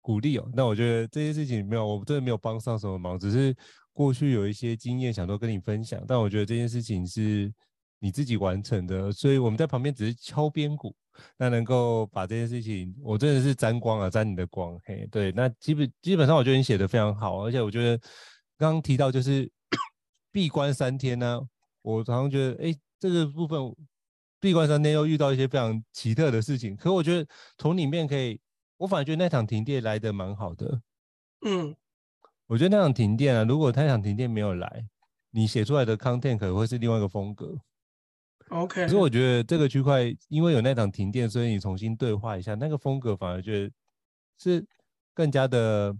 [0.00, 3.54] 鼓励哦，那我觉得这些事情没有，我真的没有帮上什么忙，只是
[3.92, 6.02] 过去有一些经验想都跟你分享。
[6.08, 7.52] 但我觉得这件事情是
[7.98, 10.96] 你自己完成的，所以我们在旁边只是敲边鼓。
[11.36, 14.80] 那能够把这件事情，我真的是沾光啊，沾你的光。
[14.84, 17.98] 嘿，对，那基本基本上我觉得你写的非常好，而且我觉得
[18.56, 19.50] 刚刚提到就是
[20.32, 21.38] 闭关三天呢、
[21.82, 23.60] 我常常觉得哎，这个部分
[24.40, 28.40] 闭关三天又遇到一些非常奇特的事情，可我觉得从里面可以。
[28.76, 30.80] 我反而觉得那场停电来的蛮好的，
[31.44, 31.74] 嗯，
[32.46, 34.86] 我觉得那场停电啊，如果那场停电没有来，
[35.32, 37.58] 你写出来的 content 可能会是另外一个风格。
[38.50, 43.74] OK，可是我觉得这个区块因为有那场停电，所以你重新对话一下，那个风格反而觉得
[44.38, 44.64] 是
[45.12, 45.96] 更加的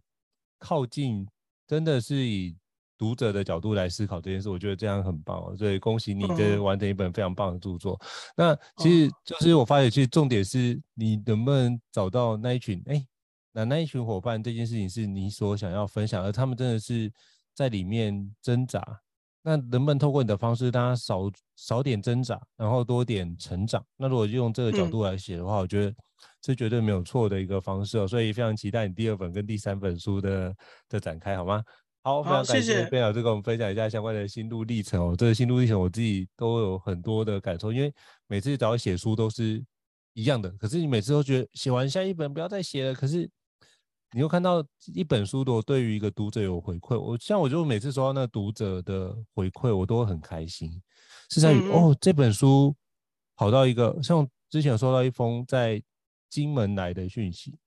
[0.60, 1.26] 靠近，
[1.66, 2.56] 真的是以。
[2.98, 7.98] 读者的角度来思考这件事，我觉得这样很棒，所以恭喜你这完成一本非常棒的著作。
[8.36, 13.06] 嗯、那其实就是我发现，其实重点是你能不能找到那一群，哎，
[13.52, 17.10] 那那一群伙伴，这件事情是你所想要分享，而他们真的是
[17.54, 18.84] 在里面挣扎。
[19.40, 23.82] 那能不能透过你的方式，大家少少点挣扎，然后多点成长？
[23.96, 25.94] 那如果用这个角度来写的话，嗯、我觉得
[26.44, 28.06] 是绝对没有错的一个方式哦。
[28.06, 30.54] 所以非常期待你第二本跟第三本书的
[30.88, 31.62] 的展开，好吗？
[32.08, 35.14] 好，非常感谢 Ben 老师跟我们分享一下相关的心路历程哦。
[35.14, 37.92] 这个心路历程我自己都有很多的感受，因为
[38.26, 39.62] 每次只要写书都是
[40.14, 43.28] 一样的，可是你每次都觉得写完下一本不要再写了，可是
[44.12, 50.80] 你又看到一本书的对于一个读者有回馈，我像我就每次收到那读者的回馈，我都会很开心，
[51.28, 52.74] 是在于、嗯、哦这本书
[53.36, 55.82] 跑到一个像之前有收到一封在
[56.30, 57.58] 金门来的讯息，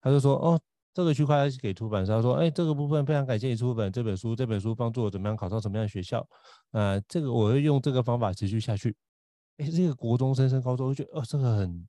[0.00, 0.58] 他就说哦。
[0.94, 6.24] 这个区块是给出版商说，哎，这个部分非常感谢你出版这本书，这本书帮助我怎么样考上什么样的学校，
[6.70, 8.94] 呃，这个我会用这个方法持续下去。
[9.56, 11.88] 哎，这个国中生升高中，我就觉得哦，这个很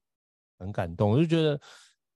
[0.57, 1.59] 很感动，我就觉得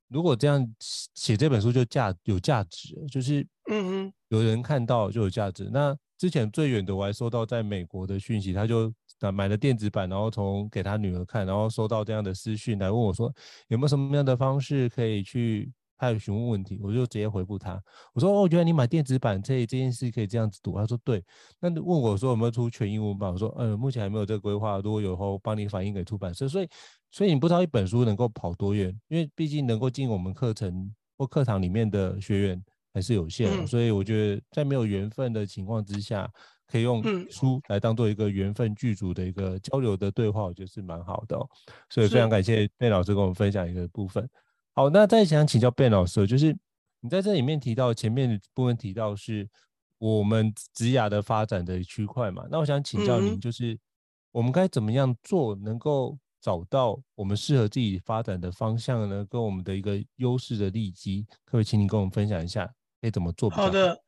[0.08, 0.68] 如果这样
[1.14, 5.70] 写这本书就价有价值，就是嗯嗯，有人看到就有价值。
[5.72, 8.92] 那之前最远的我还收到在美国的讯息，他就
[9.32, 13.32] 买了电子版，然后从给他女儿看，然后收到这样的私讯来问我说，
[13.68, 15.72] 有没有什么样的方式可以去。
[16.00, 17.80] 他有询问问题，我就直接回复他。
[18.14, 21.22] 我说：“哦，原来你买电子版，这这件事可以这样子读。”他说：“对。”
[21.60, 23.30] 那问我说有没有出全英文版？
[23.30, 24.78] 我说：“呃，目前还没有这个规划。
[24.80, 26.70] 如果有后，帮你反映给出版社。”所以，
[27.12, 33.64] 所以你不知道一本书能够跑多远，因为毕竟能够进我们课程或课堂里面的学员还是有限的。
[33.64, 36.32] 嗯、所以我觉得在没有缘分的情况之下，
[36.66, 41.46] 可以用书来当做一个缘分剧组的一个交流的对话，我觉得是蛮好的、哦。
[41.90, 44.30] 所以非常感谢贝老师跟我们分享一个部分。
[44.80, 46.58] 好，那再想请教 Ben 老师，就是
[47.02, 49.46] 你在这里面提到前面的部分提到是
[49.98, 52.46] 我们职涯的发展的区块嘛？
[52.50, 53.78] 那我想请教您，就是
[54.32, 59.26] 我们该怎么样做，能够找到我们适合自己发展的方向呢？
[59.30, 62.66] 跟我们的一个优势的利基，可不可以请你跟我们分享一下，
[63.02, 63.50] 可以怎么做？
[63.50, 64.02] 好的，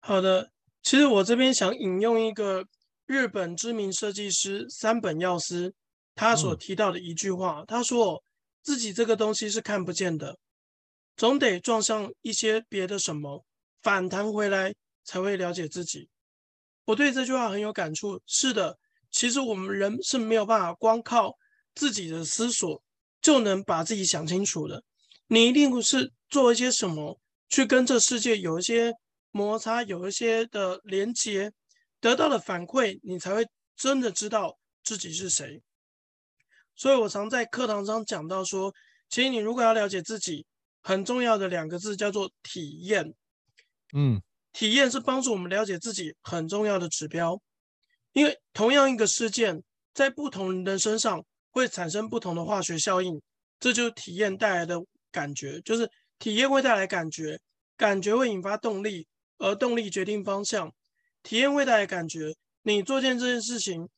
[0.00, 0.50] 好的。
[0.82, 2.66] 其实我这边想引用一个
[3.06, 5.72] 日本知名设计师三本耀司
[6.16, 8.24] 他所提到的一句话，嗯、他说。
[8.64, 10.38] 自己这个东西是看不见的，
[11.16, 13.44] 总得撞上一些别的什么，
[13.82, 14.74] 反弹回来
[15.04, 16.08] 才会了解自己。
[16.86, 18.20] 我对这句话很有感触。
[18.26, 18.78] 是的，
[19.10, 21.36] 其实我们人是没有办法光靠
[21.74, 22.82] 自己的思索
[23.20, 24.82] 就能把自己想清楚的。
[25.26, 28.94] 你一定是做一些什么，去跟这世界有一些
[29.30, 31.52] 摩擦，有一些的连接，
[32.00, 33.46] 得到了反馈，你才会
[33.76, 35.62] 真的知道自己是谁。
[36.76, 38.72] 所以我常在课堂上讲到说，
[39.08, 40.44] 其实你如果要了解自己，
[40.82, 43.14] 很重要的两个字，叫做体验。
[43.94, 44.20] 嗯，
[44.52, 47.40] 体验是帮助我们了解自己很重要的指标，
[48.12, 49.62] 因为同样一个事件，
[49.94, 53.20] 在不同人的身上会产生不同的化学效应，
[53.60, 54.78] 这就是体验带来的
[55.12, 57.40] 感觉，就是体验会带来感觉，
[57.76, 59.06] 感觉会引发动力，
[59.38, 60.72] 而动力决定方向。
[61.22, 63.88] 体验会带来感觉，你做件这件事情，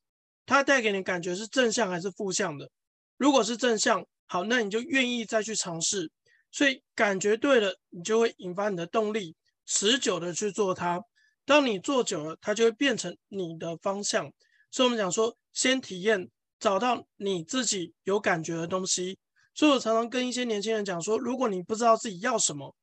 [0.47, 2.71] 它带给你感觉是正向还是负向的？
[3.19, 6.11] 如果是正向，好，那你就愿意再去尝试。
[6.53, 9.35] 所以感觉对了，你就会引发你的动力，
[9.67, 11.03] 持久的去做它。
[11.45, 14.33] 当你做久了，它就会变成你的方向。
[14.71, 19.19] 所以我们讲说，先体验，找到你自己有感觉的东西。
[19.55, 22.75] 所以我常常跟一些年轻人讲说，如果你不知道自己要什么，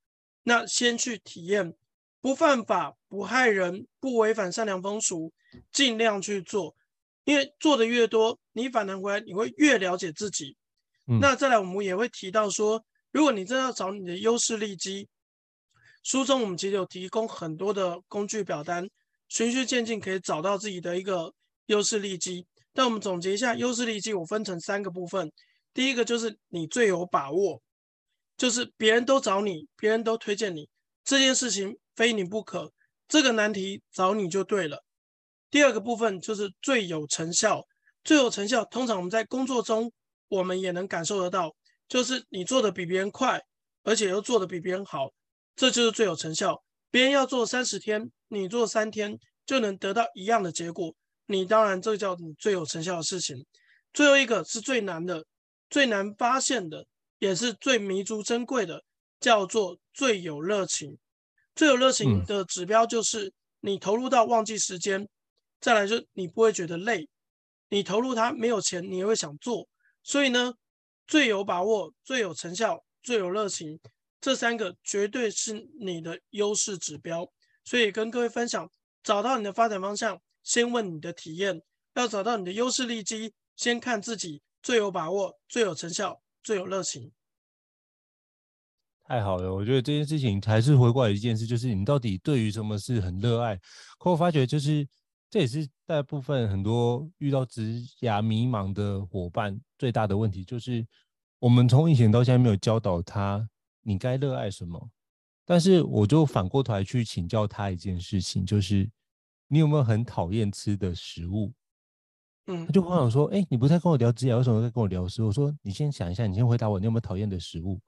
[0.43, 1.73] 那先去体验。
[2.21, 5.33] 不犯法，不害人，不违反善良风俗，
[5.73, 6.73] 尽量去做，
[7.25, 10.55] 因为做的越多，你反弹回来，你会越了解自己。
[11.07, 15.07] 嗯、那再来，我们也会提到说，如果你真的要找你的优势利基，
[16.03, 18.89] 书中我们其实有提供很多的工具表单，
[19.29, 21.33] 循序渐进可以找到自己的一个
[21.67, 22.45] 优势利基。
[22.73, 25.31] 但我们总结一下，优势利基我分成三个部分，
[25.73, 27.61] 第一个就是你最有把握，
[28.35, 30.67] 就是别人都找你，别人都推荐你
[31.03, 31.77] 这件事情。
[31.95, 32.71] 非你不可，
[33.07, 34.83] 这个难题找你就对了。
[35.53, 37.63] 第二个部分就是最有成效，
[38.03, 39.93] 最有成效，通常我们在工作中
[40.27, 41.55] 我们也能感受得到，
[41.87, 43.39] 就是你做的比别人快，
[43.83, 45.11] 而且又做的比别人好，
[45.55, 46.63] 这就是最有成效。
[46.89, 50.91] 别人要做三十天，你做三天就能得到一样的结果，
[51.27, 53.45] 你当然这叫你最有成效的事情。
[53.93, 55.23] 最后一个是最难的，
[55.69, 56.83] 最难发现的，
[57.19, 58.83] 也是最弥足珍贵的，
[59.19, 60.97] 叫做最有热情。
[61.53, 65.09] 最有热情的指标就是你投入到忘记时间，嗯、
[65.63, 67.07] 再来就是你不会觉得累，
[67.69, 69.65] 你投入它没有钱，你也会想做。
[70.03, 70.53] 所以呢，
[71.07, 73.79] 最有把握、最有成效、最有热情，
[74.19, 77.25] 这三个绝对是你的优势指标。
[77.63, 78.69] 所以跟各位分享，
[79.03, 81.57] 找到你的发展方向，先问你的体验；
[81.93, 87.09] 要找到你的优势利基，先看自己最有把握、最有成效、最有热情。
[89.05, 93.57] 太好了，我觉得这件事情还是回过来一件事，就是你到底对于什么事很热爱。
[93.97, 94.85] 可我发觉，就是
[95.33, 100.85] 这也是大部分很多遇到职涯迷茫的伙伴最大的问题，就是
[101.39, 103.49] 我们从以前到现在没有教导他
[103.81, 104.91] 你该热爱什么。
[105.43, 108.87] 但是我就反过头来去请教他一件事情，就是
[109.47, 111.51] 你有没有很讨厌吃的食物？
[112.45, 115.29] 嗯，他就跟我说，哎，你不是在跟我聊职业，为什么在跟我聊食物？
[115.29, 117.81] 我说，你先想一下，你先回答我，你有没有讨厌的食物？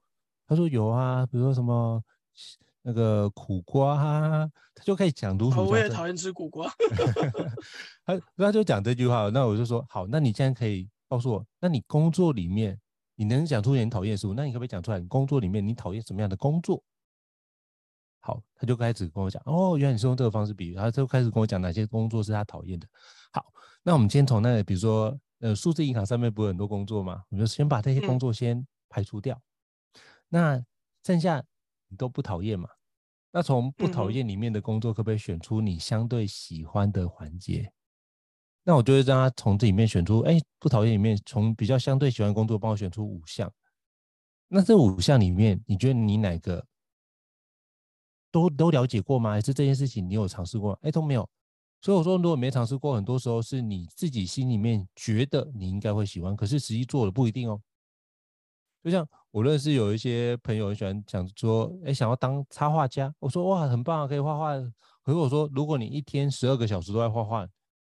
[0.48, 2.02] 他说有啊，比如说什么
[2.88, 3.96] 那个苦瓜，
[4.76, 5.66] 他就可以讲如数。
[5.66, 6.72] 我也讨厌吃苦瓜。
[8.06, 12.78] 他他就讲这句话，那我就说好，那你现在可以告诉我，那你工作里面
[13.16, 15.00] 你能讲出你讨厌的事物，那你可不可以讲出来？
[15.00, 16.80] 你工作里面你讨厌什么样的工作？
[18.20, 22.86] 好，他就开始跟我讲，哦，原来你是用这个方式比喻，他就开始跟我讲哪些工作是他讨厌的。
[23.32, 23.44] 好，
[23.82, 29.34] 那我们先从那个，比如说呃，数字银行上面不是很多工作吗，我们就先把这些工作先排除掉。
[29.34, 29.42] 嗯
[30.28, 30.64] 那
[31.04, 31.42] 剩下
[31.88, 32.68] 你都不讨厌嘛？
[33.30, 37.70] 那从不讨厌里面的工作，可不可以选出你相对喜欢的环节？
[38.62, 43.52] 那我就会让他从这里面选出，哎，不讨厌里面从比较相对喜欢的工作，帮我选出五项。
[44.48, 46.66] 那这五项里面，你觉得你哪个
[48.30, 49.32] 都都了解过吗？
[49.32, 50.78] 还是这件事情你有尝试过？
[50.82, 51.28] 哎，都没有。
[51.82, 57.60] 所以我说，如果没尝试过，很多时候是你自己心里面觉得你应该会喜欢，可是实际做的不一定哦。
[58.82, 63.14] 就像我认识有一些朋友很喜欢讲说，哎，想要当插画家。
[63.18, 64.54] 我说哇，很棒啊，可以画画。
[65.02, 67.46] 可是我说，如果你一天十二个小时都在画画，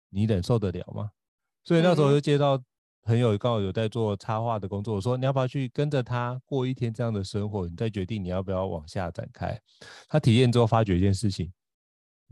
[0.09, 1.11] 你忍受得了吗？
[1.63, 2.61] 所以那时候就接到
[3.03, 7.69] 朋友刚好有在做插画的工作，我说你要不要去跟着他过一天这样的生活？
[7.69, 9.57] 你再决定你要不要往下展开。
[10.09, 11.49] 他体验之后发觉一件事情，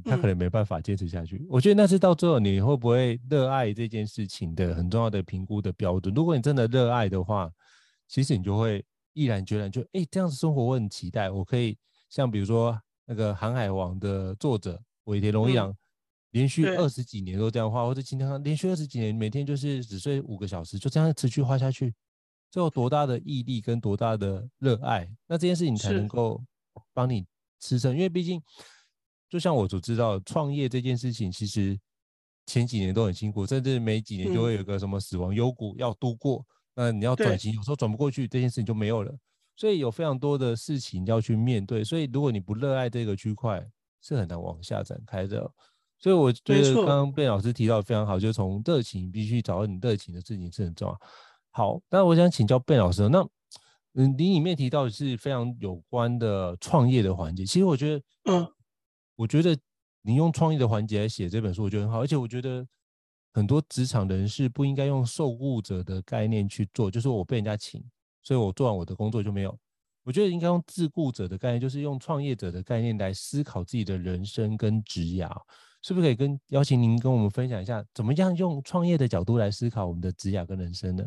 [0.03, 1.47] 他可能没办法坚持下去。
[1.49, 6.13] 我觉得那是到最后你会不会热爱这件事情的很重要的评估的标准。
[6.13, 7.49] 如果你真的热爱的话，
[8.09, 8.83] 其实你就会
[9.17, 11.75] 毅然决然就哎，这样子生活我很期待，我可以
[12.07, 15.75] 像比如说那个《航海王》的作者尾田荣一郎，
[16.31, 21.95] 连续二十几年都这样画，或者今天连续二十几年每天就是只睡五个小时，就这样持续画下去，
[22.51, 25.09] 这有多大的毅力跟多大的热爱？
[25.25, 26.39] 那这件事情才能够
[26.93, 27.25] 帮你
[27.59, 28.39] 支撑，因为毕竟
[29.27, 31.79] 就像我所知道，创业这件事情其实
[32.45, 36.45] 前几年都很辛苦，甚至每几年就会有个什么死亡幽谷要度过。
[36.77, 39.11] 那你要转型，有时候转不过去，这件事情就没有了。
[39.55, 41.83] 所以有非常多的事情要去面对。
[41.83, 43.67] 所以如果你不热爱这个区块，
[43.99, 45.51] 是很难往下展开的。
[45.97, 51.01] 所以我觉得刚刚 Ben 老师提到的非常好，就是从热情必须找到你热情的事情是很重要。
[51.49, 53.27] 好，那我想请教 Ben 老师，那
[53.95, 57.43] 嗯，你里面提到的是非常有关的创业的环节。
[57.43, 58.47] 其实我觉得，嗯，
[59.15, 59.57] 我觉得
[60.03, 61.99] 你用创业的环节来写这本书，我觉得很好。
[61.99, 62.63] 而且我觉得
[63.37, 67.85] 很多职场人士不应该用受雇者的概念去做，就是我被人家请，
[68.23, 69.55] 所以我做完我的工作就没有。
[70.01, 75.29] 我觉得应该用自雇者的概念，就是用创业者的概念来思考自己的人生跟职涯。
[75.83, 81.05] 是不是可以跟邀请您跟我们分享一下，怎么样用创业的角度来思考我们的职涯跟人生呢？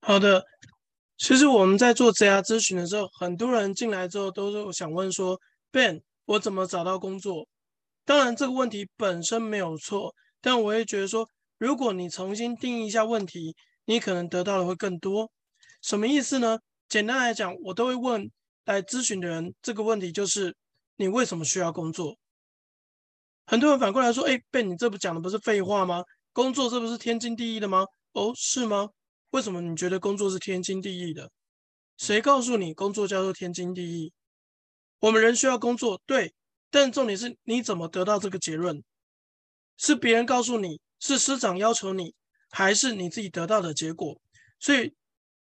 [0.00, 0.42] 好的。
[1.18, 5.38] 其实我们在做职涯咨询的时候，很多人进来之后都是想问说
[5.70, 7.46] ：“Ben，我怎么找到工作？”
[8.06, 11.28] 当然这个问题本身没有错，但我也觉得说，
[11.58, 15.30] 如果你重新定义一下问题，你可能得到的会更多。
[15.82, 16.58] 什么意思呢？
[16.88, 18.30] 简单来讲，我都会问
[18.64, 20.54] 来咨询的人这个问题，就是
[20.96, 22.16] 你为什么需要工作？
[23.46, 26.04] 很多人反过来说：“哎，Ben，你这不讲的不是废话吗？
[26.32, 28.88] 工作这不是天经地义的吗？”哦，是吗？
[29.30, 31.30] 为什么你觉得工作是天经地义的？
[31.96, 34.12] 谁告诉你工作叫做天经地义？
[35.00, 36.32] 我们人需要工作，对，
[36.70, 38.82] 但重点是你怎么得到这个结论？
[39.80, 42.14] 是别人告诉你，是师长要求你，
[42.50, 44.20] 还是你自己得到的结果？
[44.58, 44.92] 所以，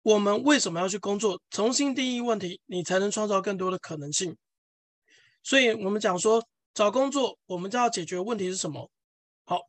[0.01, 1.41] 我们为什么要去工作？
[1.49, 4.37] 重新定义问题，你才能创造更多的可能性。
[5.43, 6.41] 所以我们讲说，
[6.73, 8.89] 找工作，我们就要解决问题是什么？
[9.43, 9.59] 好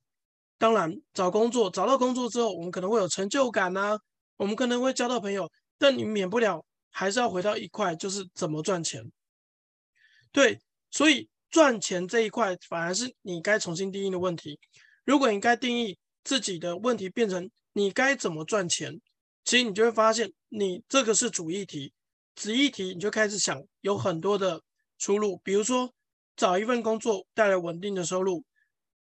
[0.57, 3.99] 当然，找工作找到工作之后，我们可能会有成就感呐、
[4.37, 9.03] 我们可能会交到朋友，但你免不了还是要回到一块，就是怎么赚钱。
[10.31, 10.61] 对，
[10.93, 14.59] 所以赚钱这一块反而是你该重新定义的问题。
[15.05, 19.01] 如果你该定义自己的问题变成你该怎么赚钱，
[19.45, 21.93] 其实你就会发现，你这个是主议题，
[22.35, 24.61] 子议题你就开始想有很多的
[24.99, 25.89] 出路，比如说
[26.35, 28.45] 找一份工作带来稳定的收入，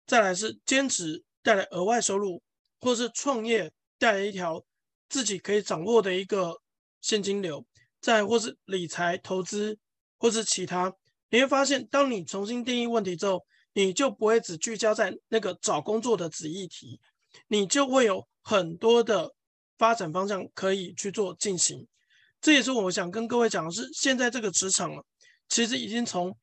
[0.06, 1.24] 再来是兼职。
[1.42, 2.42] 带来额外收入，
[2.80, 4.62] 或是创业带来一条
[5.08, 6.60] 自己可以掌握的一个
[7.00, 7.64] 现金流，
[8.00, 9.78] 再或是理财投资，
[10.18, 10.92] 或是其他，
[11.30, 17.00] 你会发现，当你重新定义问题之后，你就不会只聚焦在那个找工作的子议题，
[17.48, 19.34] 你就会有很多的
[19.76, 21.86] 发展方向可以去做进行。
[22.40, 25.04] 这也是我想跟各位讲的是，现在这个职场了，
[25.48, 26.36] 其实已经从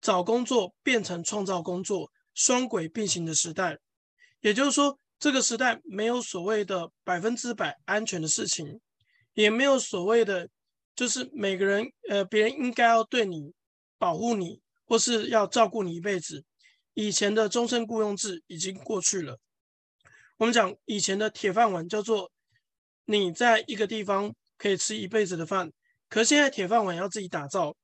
[0.00, 3.76] 找工作变成创造工作，双轨并行的时代。
[4.40, 8.80] 也就是说，这个时代没有所谓的百分之百安全的事情，
[9.34, 10.48] 也没有所谓的，
[10.96, 13.52] 就是每个人，呃，别人应该要对你
[14.00, 16.42] 保护你，或是要照顾你一辈子。
[16.94, 19.38] 以前的终身雇佣制已经过去了。
[20.38, 22.32] 我们讲以前的铁饭碗叫做
[23.04, 25.70] 你在一个地方可以吃一辈子的饭，
[26.08, 27.76] 可现在铁饭碗要自己打造，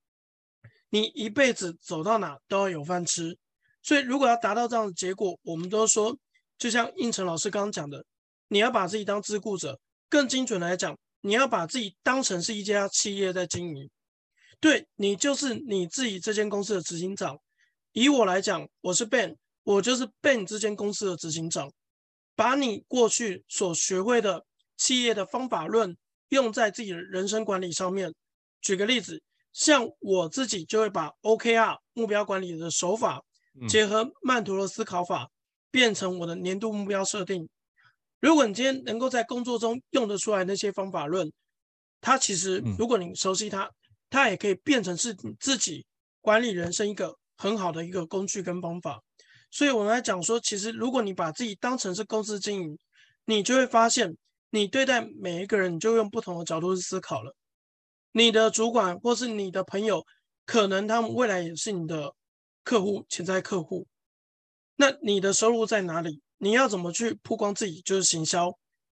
[0.88, 3.36] 你一辈子走到哪都要有饭吃。
[3.82, 6.18] 所以，如果要达到这样的结果，我们都说。
[6.58, 8.02] 就像应成老师刚刚讲的，
[8.48, 13.90] 你要把自己当自雇者，更精准来讲，你要把自己当成是一家企业在经营。
[14.61, 17.38] 对，你就是你自己这间公司的执行长。
[17.92, 21.70] 以我来讲，我是 Ben，我就是 Ben 这间公司的执行长。
[22.34, 24.44] 把你过去所学会的
[24.76, 25.96] 企业的方法论
[26.28, 28.12] 用在自己的人生管理上面。
[28.61, 33.22] 举个例子，像我自己就会把 OKR 目标管理的手法
[33.68, 35.30] 结合曼陀罗思考法。
[35.68, 37.46] 变成我的年度目标设定。
[38.20, 41.30] 如果你今天能够在工作中用得出来那些方法论，
[42.00, 43.70] 它其实如果你熟悉它，
[44.11, 45.84] 它也可以变成是你自己
[46.20, 49.02] 管理人生一个很好的一个工具跟方法。
[49.50, 52.78] 所以我们来讲说，其实如果你把自己当成是公司经营，
[53.24, 54.16] 你就会发现，
[54.50, 57.34] 你对待每一个人，你就用不同的角度去思考了。
[58.12, 60.04] 你的主管或是你的朋友，
[60.44, 62.12] 可能他们未来也是你的
[62.64, 63.86] 客户，潜在客户。
[64.76, 66.20] 那你的收入在哪里？
[66.38, 67.80] 你要怎么去曝光自己？
[67.80, 68.52] 就是行销。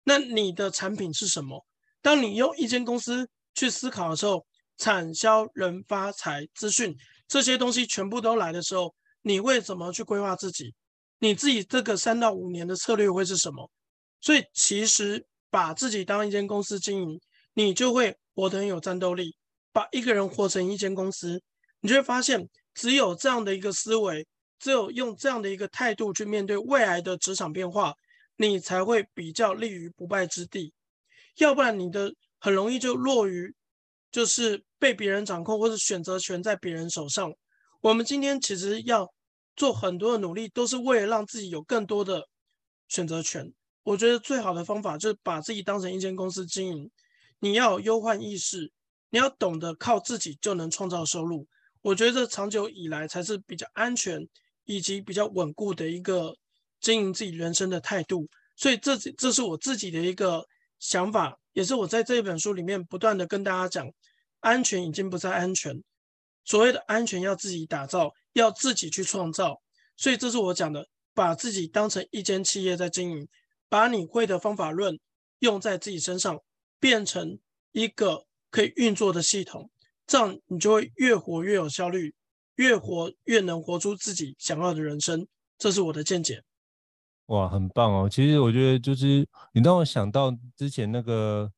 [0.05, 1.63] 那你的产品是什么？
[2.01, 4.46] 当你用一间公司去思考的时候，
[4.77, 6.95] 产销人发财资讯
[7.27, 10.73] 这些东西全部都来的时候，你会怎么去规划自己？
[11.19, 13.69] 你自己这个三到五年的策略会是什么？
[14.21, 17.19] 所以其实把自己当一间公司经营，
[17.53, 19.35] 你就会活得很有战斗力。
[19.73, 21.41] 把一个人活成一间公司，
[21.81, 24.25] 你就会发现，只有这样的一个思维。
[24.59, 27.93] 只有用这样的一个态度去面对未来的职场变化，
[28.37, 30.73] 你才会比较立于不败之地。
[31.37, 33.53] 要不然，你的很容易就落于
[34.11, 37.33] 就是被别人掌控，或者选择权在别人手上。
[37.81, 39.11] 我们今天其实要
[39.55, 42.27] 做很多的努力，都是为了让自己有更多的
[42.87, 43.51] 选择权。
[43.83, 46.91] 我觉得最好的方法就是把自己当成一间公司经营。
[47.39, 48.71] 你要忧患意识，
[49.09, 51.47] 你要懂得靠自己就能创造收入。
[51.81, 54.27] 我觉得这长久以来才是比较安全。
[54.69, 56.35] 以及比较稳固的一个
[56.81, 58.27] 经营自己人生的态度，
[58.57, 60.45] 所以这这是我自己的一个
[60.77, 63.91] 想法，也是我在这一本书里面不断的跟大家讲，
[64.41, 65.75] 安全已经不再安全，
[66.45, 69.59] 所谓的安全要自己打造，要自己去创造。
[69.95, 73.27] 所以这是我讲的，把自己当成一间企业在经营，
[73.69, 74.99] 把你会的方法论
[75.39, 76.39] 用在自己身上，
[76.79, 77.39] 变成
[77.71, 79.67] 一个可以运作的系统，
[80.05, 82.13] 这样你就会越活越有效率，
[82.57, 85.27] 越活越能活出自己想要的人生。
[85.57, 86.43] 这是我的见解。
[87.27, 88.09] 哇，很棒哦！
[88.09, 91.51] 其实我觉得就是你让我想到之前那个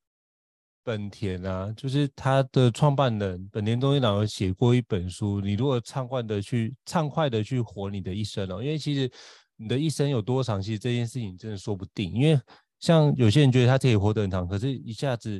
[0.84, 5.40] 本田啊，就是他的创办人本田宗一郎有写过一本书。
[5.40, 9.12] 你如果畅快的去畅快的去活你的一生哦，因为其实
[9.58, 12.12] 你的一生有多长，其实这件事情真的说不定。
[12.14, 12.42] 因为
[12.80, 15.40] 像有些人觉得他可以活得很长，可是一下子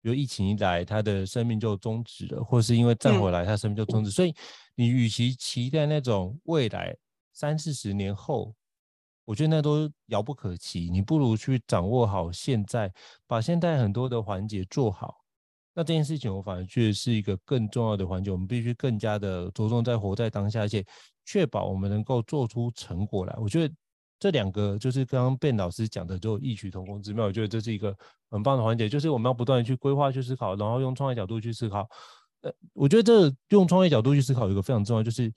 [0.00, 4.08] 比如疫情一来，他的生命就终止了，或是因为战火来，他生命就终止。
[4.08, 4.34] 嗯、所以
[4.74, 6.96] 你与其期待那种未来
[7.34, 8.54] 三四十年后。
[9.26, 12.90] 我觉得那都遥不可及，你不如去掌握好现在，
[13.26, 15.16] 把现在很多的环节做好。
[15.74, 20.82] 那这件事情，我反而觉得是一个更重要的环节，我们必须更加的着重在活在当下，而且
[21.26, 23.36] 确保我们能够做出成果来。
[23.38, 23.74] 我觉得
[24.18, 27.26] 这两个就是刚刚卞老师讲的，就异曲同工之妙。
[27.26, 27.94] 我觉得这是一个
[28.30, 31.86] 很棒的环节，就是我们要不断的去规划、去思考，然后用创业角度去思考。
[32.40, 35.30] 呃，我觉得这用创业角度去思考有一个非常重要，就是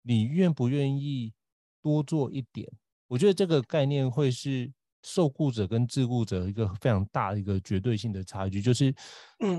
[0.00, 1.34] 你愿不愿意
[1.82, 2.66] 多做一点。
[3.08, 4.70] 我觉得这个概念会是
[5.02, 8.92] 受雇者跟自雇者一个非常大的一个绝对性的差距，就是，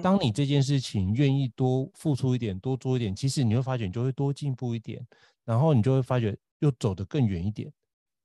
[0.04, 5.02] 当你这件事情愿意多付出一点，多做一点，其实你会发觉你就会多进步一点，
[5.46, 7.72] 然后你就会发觉又走得更远一点，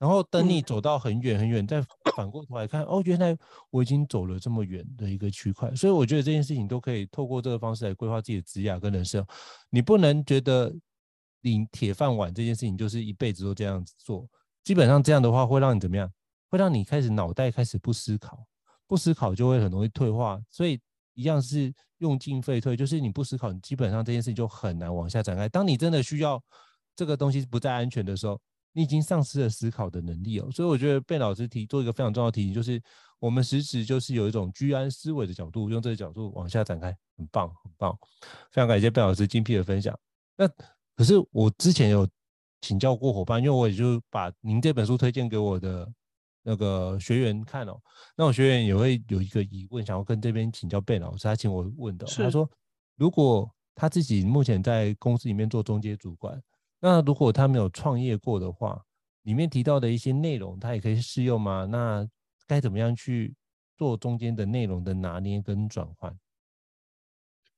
[0.01, 1.81] 然后等你走到很远很远，再
[2.17, 3.39] 反过头来看，哦，原来
[3.71, 9.25] 我已经走了这么远的一个区块，所以我觉得这件事情都可以透过这个方式来规划自己的职业跟人生，
[9.71, 10.75] 你不能觉得
[11.43, 14.29] 领铁饭碗这件事情就是一辈子都这样子做。
[14.65, 16.11] 基本上这样的话会让你怎么样？
[16.49, 18.47] 会让你开始脑袋开始不思考，
[18.87, 20.39] 不思考就会很容易退化。
[20.51, 20.79] 所以
[21.15, 25.49] 一样是用进废退，就是你不思考，你基本上这件事情就很难往下展开。
[25.49, 26.39] 当你真的需要
[26.95, 28.39] 这个东西不再安全的时候，
[28.73, 30.51] 你已经丧失了思考的能力哦。
[30.53, 32.79] 所以我觉得贝老师提做一个非常重要的提醒，就是
[33.19, 37.99] 我们实时就是有一种居安思危的角度，用这个角度往下展开，很棒，很棒。
[38.51, 39.99] 非常感谢贝老师精辟的分享。
[40.37, 40.47] 那
[40.95, 42.07] 可是我之前有。
[42.63, 45.93] 请教过伙伴，因为我也就把您这本书推荐给我的
[46.43, 47.79] 那个学员看哦。
[48.17, 52.07] 那我学员也会有一个疑问，想要跟这边请教 Ben 老师，他请我问的。
[52.07, 52.49] 他说，
[52.97, 56.41] 如果他自己目前在公司里面做中介主管，
[56.79, 58.81] 那如果他没有创业过的话，
[59.23, 61.67] 里面提到的一些内容，他也可以适用吗？
[61.69, 62.09] 那
[62.47, 63.35] 该怎么样去
[63.77, 66.17] 做中间的内容的拿捏跟转换？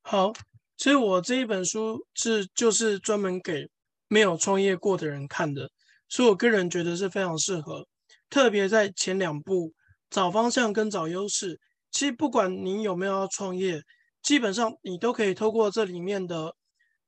[0.01, 0.33] 好，
[0.79, 3.69] 所以我这一本书是就是专门给。
[4.15, 5.69] 没有创业过的人看的，
[6.09, 7.85] 所以我个人觉得是非常适合，
[8.31, 9.73] 特别在前两步
[10.09, 11.59] 找方向跟找优势。
[11.91, 13.83] 其实不管你有没有要创业，
[14.23, 16.55] 基本上你都可以透过这里面的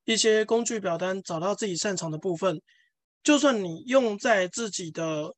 [0.04, 2.60] 一些工具表单找到自己擅长的部分。
[3.22, 5.32] 就算你用在自己的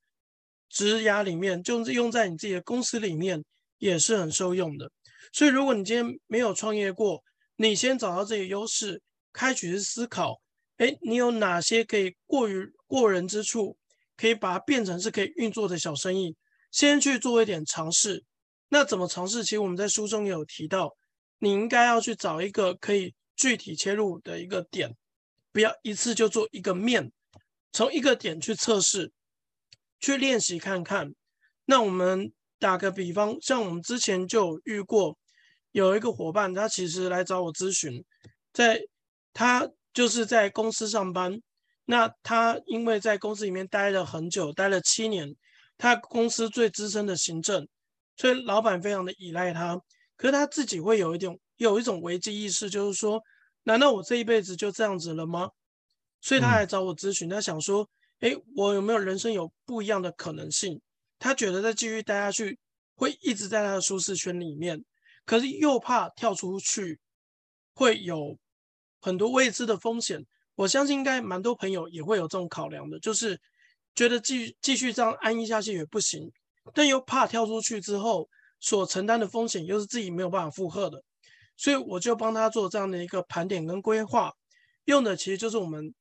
[0.70, 3.44] 职涯里面，就是用在你自己的公司里面，
[3.76, 4.90] 也是很受用的。
[5.34, 7.22] 所以如果你今天没有创业过，
[7.56, 9.02] 你先找到这些优势，
[9.34, 10.40] 开始思考。
[10.78, 13.76] 哎，你有哪些可以过于过人之处，
[14.16, 16.36] 可以把它变成是可以运作的小生意？
[16.70, 18.24] 先去做一点尝试。
[18.68, 19.42] 那怎么尝试？
[19.42, 20.96] 其实我们在书中也有提到，
[21.40, 24.94] 你应该要去找一个可以具体切入的一个点，
[25.50, 27.10] 不要一次就做一个面，
[27.72, 29.10] 从一个点去测试，
[29.98, 31.12] 去练习看看。
[31.64, 35.18] 那我们打个比方，像我们之前就遇过，
[35.72, 38.04] 有一个伙伴，他其实来找我咨询，
[38.52, 38.80] 在
[39.32, 39.68] 他。
[39.98, 41.42] 就是在公司上班，
[41.86, 45.34] 那他因为在公司里面待了很久，待了七年，
[45.76, 47.66] 他公司最资深的行政，
[48.16, 49.76] 所以老板非常的依赖他。
[50.16, 53.20] 可是他自己会有一点有一种危机意识，就是说，
[53.64, 55.50] 难道我这一辈子就这样子了吗？
[56.20, 57.84] 所以他来找我咨询，他想说，
[58.20, 60.80] 诶，我有没有人生有不一样的可能性？
[61.18, 62.56] 他觉得再继续待下去，
[62.94, 64.80] 会一直在他的舒适圈里面，
[65.24, 67.00] 可是又怕跳出去，
[67.74, 68.38] 会有。
[69.00, 70.24] 很多未知的风险，
[70.56, 73.40] 我相信应该蛮多朋友也会有这种考量的，就是
[73.94, 76.30] 觉得继继续这样安逸下去也不行，
[76.74, 78.28] 但又怕跳出去之后
[78.58, 81.00] 所承担的风险又是自己没有办法负荷的，
[81.56, 84.32] 所以我就帮他做这样的一个盘点跟规划，
[84.86, 85.94] 用的其实就是我们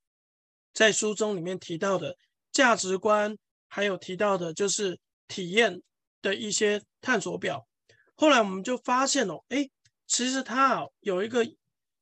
[0.74, 2.18] 在书中里面提到的
[2.52, 3.38] 价值观，
[3.68, 5.82] 还有提到的就是体验
[6.24, 7.68] 的一些探索表。
[8.16, 9.70] 后来我们就发现哦，哎，
[10.08, 11.48] 其实他啊有一个。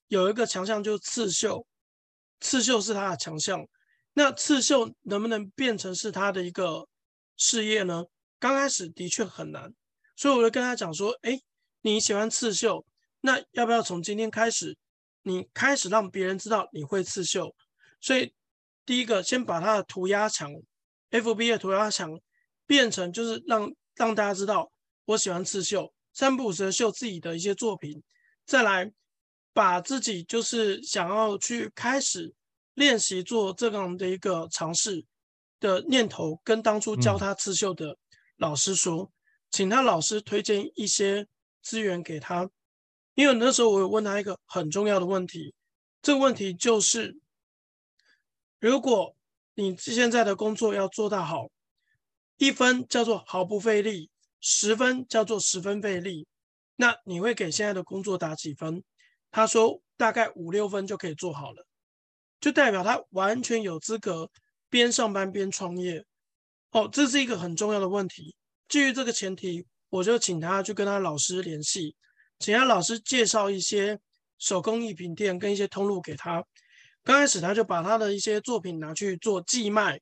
[0.07, 1.65] 有一个强项就是刺绣，
[2.39, 3.67] 刺绣是他的强项。
[4.13, 6.87] 那刺绣能不能变成是他的一个
[7.35, 8.05] 事业呢？
[8.39, 9.73] 刚开始的确很难，
[10.15, 11.39] 所以我就跟他讲说：“哎，
[11.81, 12.85] 你喜欢刺绣，
[13.21, 14.77] 那要不要从今天开始，
[15.23, 17.53] 你开始让别人知道你会刺绣？
[17.99, 18.33] 所以
[18.85, 20.51] 第一个，先把他的涂鸦墙
[21.09, 22.19] ，FB 的涂鸦墙
[22.67, 24.71] 变成就是让让大家知道
[25.05, 28.01] 我喜欢刺绣，三不五时绣自己的一些作品，
[28.45, 28.91] 再来
[29.55, 32.35] 把自己就是想要去开始
[32.75, 35.03] 练习做这样的一个尝试
[35.59, 37.97] 的念头，跟当初教他刺绣的
[38.37, 39.11] 老师说，嗯、
[39.49, 41.27] 请他老师推荐一些。
[41.65, 42.47] 资源给他，
[43.15, 45.55] 因为那时候我有问他一个很重要的问题，
[45.99, 47.17] 这个问题就是，
[48.59, 49.15] 如果
[49.55, 51.49] 你现在的工作要做到好，
[52.37, 56.27] 一分叫做毫不费力，十分叫做十分费力，
[56.75, 58.83] 那你会给现在的工作打几分？
[59.35, 61.65] 他说大概五六分就可以做好了，
[62.39, 64.31] 就代表他完全有资格
[64.69, 66.05] 边上班边创业。
[66.71, 68.35] 哦，这是一个很重要的问题。
[68.69, 69.67] 基于这个前提。
[69.89, 71.95] 我就请他去跟他老师联系，
[72.39, 73.97] 请他老师介绍一些
[74.39, 76.43] 手工艺品店跟一些通路给他。
[77.01, 80.01] 刚开始他就把他的一些作品拿去做寄卖，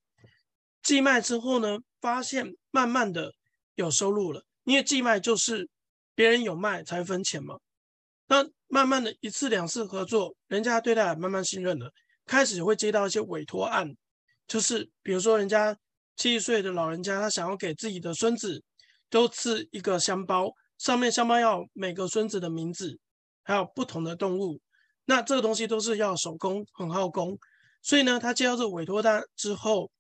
[0.82, 3.34] 寄卖之后呢，发现慢慢的
[3.76, 5.70] 有收入了，因为寄卖就是
[6.16, 7.60] 别人有卖才分钱嘛。
[8.26, 11.92] 那慢慢的一次两次合作，人家对他也慢慢信任了，
[12.26, 13.96] 开始会接到一些委托案，
[14.48, 15.78] 就是比如说人家
[16.16, 18.64] 七十岁的老人家，他想要给自己的孙子。
[19.10, 22.98] 都刺一个香包，上面香包要每个孙子的名字，
[23.44, 24.60] 还有不同的动物。
[25.06, 27.38] 那这个东西都是要手工，很耗工。
[27.84, 29.92] 所以呢，他接到这个委托单之后，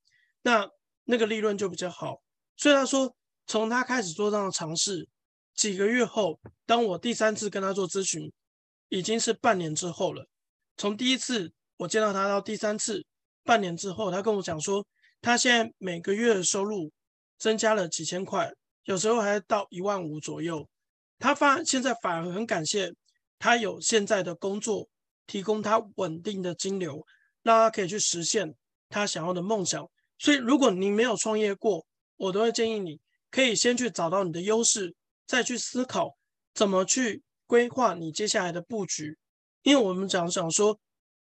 [0.42, 0.68] 那
[1.04, 2.24] 那个利润就比较好。
[2.58, 3.16] 所以他说，
[3.46, 5.08] 从他开始做这样的尝试，
[5.54, 8.34] 几个月后，当我第三次跟他做咨询，
[8.90, 10.28] 已经是半年之后了。
[10.78, 13.06] 从第一次我见到他到第三次，
[13.44, 14.86] 半年之后，他跟我讲说，
[15.22, 16.92] 他现在每个月的收入
[17.38, 18.52] 增加了几千块。
[18.86, 20.68] 有时候还到一万五左右，
[21.20, 22.94] 他发现在反而很感谢
[23.40, 24.90] 他有现在的工作，
[25.26, 27.06] 提供他稳定的金流，
[27.44, 28.54] 让他可以去实现
[28.90, 29.90] 他想要的梦想。
[30.20, 31.86] 所以，如果你没有创业过，
[32.18, 33.00] 我都会建议你
[33.32, 34.94] 可以先去找到你的优势，
[35.26, 36.18] 再去思考
[36.54, 37.22] 怎么去
[37.54, 39.16] 规划你接下来的布局。
[39.62, 40.76] 因为我们讲讲说，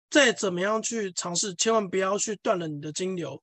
[0.09, 3.43] 再怎么样去尝试，千万不要去断了你的金流，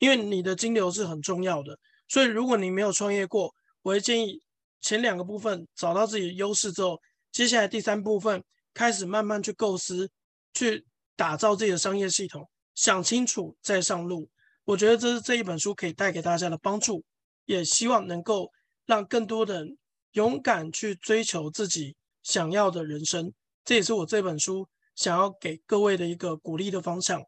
[0.00, 1.78] 因为你的金流是很重要的。
[2.08, 4.42] 所以，如果你没有创业过，我会建议
[4.80, 8.42] 前两个部分找到自己的优势之后，接下来第三部分
[8.74, 10.10] 开始慢慢去构思，
[10.54, 14.28] 去打造自己的商业系统，想清楚再上路。
[14.64, 17.04] 我觉得这是这一本书可以带给大家的帮助，
[17.44, 18.50] 也希望能够
[18.86, 19.78] 让更多的人
[20.14, 21.94] 勇敢去追求自己
[22.24, 23.32] 想要的人生。
[23.64, 27.22] 这也是我这本书想要给各位的一个鼓励的方向。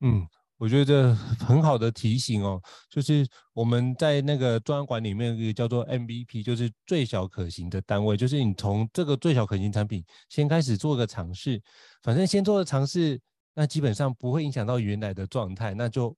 [0.00, 0.26] 嗯。
[0.58, 2.58] 我觉得很好的提醒哦，
[2.88, 11.62] 就是我们在那个专案管里面有一个叫做 MVP，就是最小可行的单位，就是你从这个最小可行产品先开始做个尝试，
[12.02, 13.20] 反正先做个尝试，
[13.52, 16.16] 那基本上不会影响到原来的状态，那就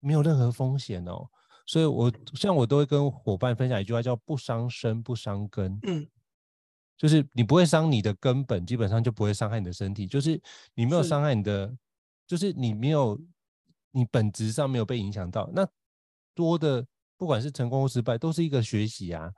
[0.00, 1.28] 没有任何风险哦。
[1.64, 6.04] 所以我像我都会跟伙伴分享一句话，叫不伤身不伤根，嗯，
[6.98, 10.38] 就是你不会伤你的根本，基本上就不会伤害你的身体，就是
[10.74, 11.72] 你没有伤害你的，
[12.26, 13.18] 就是你没有。
[13.90, 15.66] 你本质上没有被影响到，那
[16.34, 16.86] 多的
[17.16, 19.32] 不管是成功或失败，都是一个学习啊。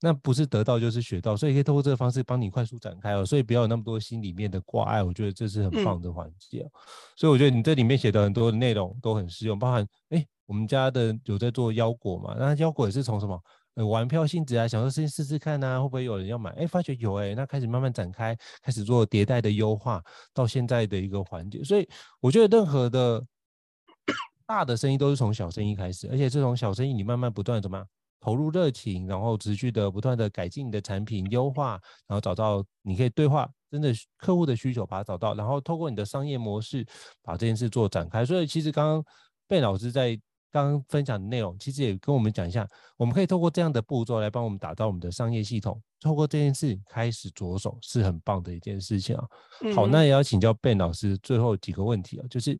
[0.00, 3.24] 那不是得到就是学到，所以可以通过这个方式帮你快速展开哦。
[3.24, 6.68] 所以不要有那么多心里面的挂碍，我觉得这是很棒的环节。
[7.16, 12.34] 所以我觉得你这里面写的很多的内容都很适用，包含哎，我们家的有在做腰果嘛？
[12.36, 13.40] 那腰果也是从什么？
[13.74, 16.50] 呃，玩票性质啊，想说先试试看啊，会不会有人要买？
[16.52, 20.02] 哎，发觉有哎，那开始慢慢展开，开始做迭代的优化，
[20.34, 21.62] 到现在的一个环节。
[21.64, 21.88] 所以
[22.20, 23.24] 我觉得任何的。
[24.44, 27.86] 大的生意都是从小生意开始，而且这种小生意你慢慢不断怎么样
[28.20, 36.84] 投入热情，然后持续的不断的改进你的产品优化，然后找到你可以对话真的客户的需求，把它找到，然后透过你的商业模式
[37.22, 38.26] 把这件事做展开。
[38.26, 39.04] 所以其实刚刚
[39.48, 40.20] 贝老师在
[40.52, 49.24] 刚刚分享的内容，其实也跟我们讲一下，我们可以透过这样的步骤来帮我们打造我们的商业系统，透过这件事开始着手是很棒的一件事情啊。
[49.74, 52.56] 好，那也要请教贝老师最后几个问题啊，就是。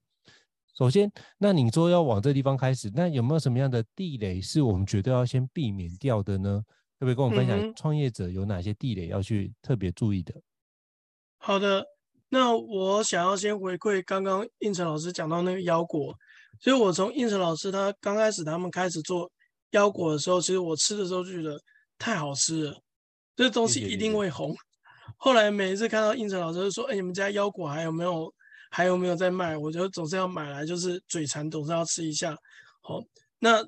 [0.74, 6.64] 首先，那你说要往这地方开始，那有没有什么样的地雷是我们绝对要先避免掉的呢？
[6.99, 10.32] 可不可以跟我们分享创业者有哪些地雷要去特别注意的？
[10.34, 10.43] 嗯、
[11.36, 11.84] 好的，
[12.30, 16.14] 那我想要先回馈刚刚应成老师讲到那个腰果，
[16.62, 19.30] 所以我从应成老师他刚开始他们开始做
[19.72, 21.60] 腰果的时候，其实我吃的时候就觉得
[21.98, 22.80] 太好吃了，
[23.36, 24.54] 这东西一定会红。
[25.18, 28.32] 后来每一次看到应成老师就说：“哎，你们家腰果还有没有？”
[28.74, 29.54] 还有没有在卖？
[29.54, 32.34] 我觉得总是要买来，就是嘴馋，总是要吃一下。
[32.80, 33.02] 好，
[33.38, 33.62] 那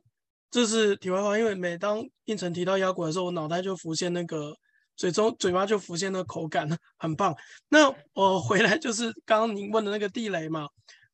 [0.51, 4.57] 这是题外话，因为每当应成提到腰果的时候，我脑袋就浮现那个
[4.97, 6.67] 嘴中嘴巴就浮现那个口感，
[6.97, 7.37] 很棒。
[7.69, 10.67] 那我回来就是刚刚您问的那个地雷嘛，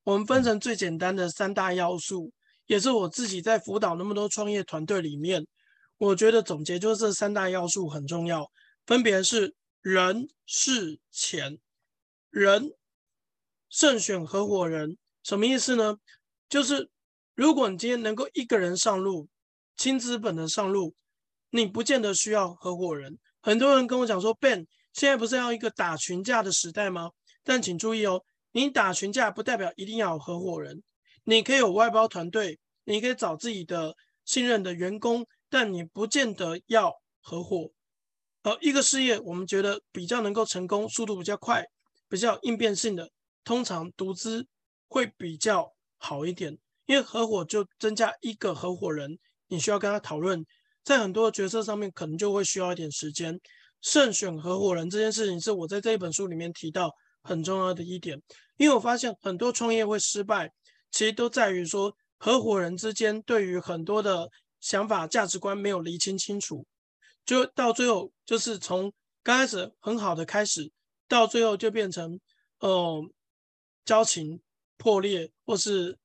[0.05, 2.33] 我们分成最简单的三大要素，
[2.67, 5.47] 也是我自己在辅导那么多创业团队里面，
[5.99, 8.51] 我觉得总结就是这三大要素很重要，
[8.87, 11.59] 分别是人、事、钱。
[12.31, 12.73] 人，
[13.69, 15.97] 慎选合伙人，什么意思呢？
[16.49, 16.89] 就是
[17.35, 19.29] 如果你今天能够一个人上路，
[19.77, 20.95] 轻资本的上路，
[21.51, 23.19] 你不见得需要合伙人。
[23.43, 27.11] 很多人跟我讲说，Ben，现在不是要一个打群架的时代吗？
[27.43, 28.23] 但请注意哦，
[28.53, 30.83] 你打群架不代表一定要有合伙人，
[31.25, 33.95] 你可以有外包团队，你可以找自己的
[34.25, 37.71] 信任的员工，但你不见得要合伙。
[38.43, 41.65] 而一个事业，我们觉得比较能够成功，速度比较快，
[42.09, 43.11] 比较应变性的，
[43.45, 44.47] 通常独资
[44.89, 50.45] 会比较好一点，因为合伙就增加一个合伙人，你需要跟他讨论。
[50.83, 53.39] 在很多决策上面，可能就会需要一点时间。
[53.83, 56.91] 慎选合伙人这件事情，是我在这一本书里面提到
[57.23, 58.21] 很重要的一点。
[58.57, 60.53] 因为我发现很多创业会失败，
[60.91, 64.29] 其实都在于说合伙人之间对于很多的
[64.61, 66.67] 想法、价值观没有厘清清楚，
[67.25, 68.93] 就到最后就是从
[69.23, 70.71] 刚开始很好的开始，
[71.09, 72.21] 到最后就变成
[72.59, 73.03] 呃
[73.85, 74.41] 交情
[74.77, 75.99] 破裂，或是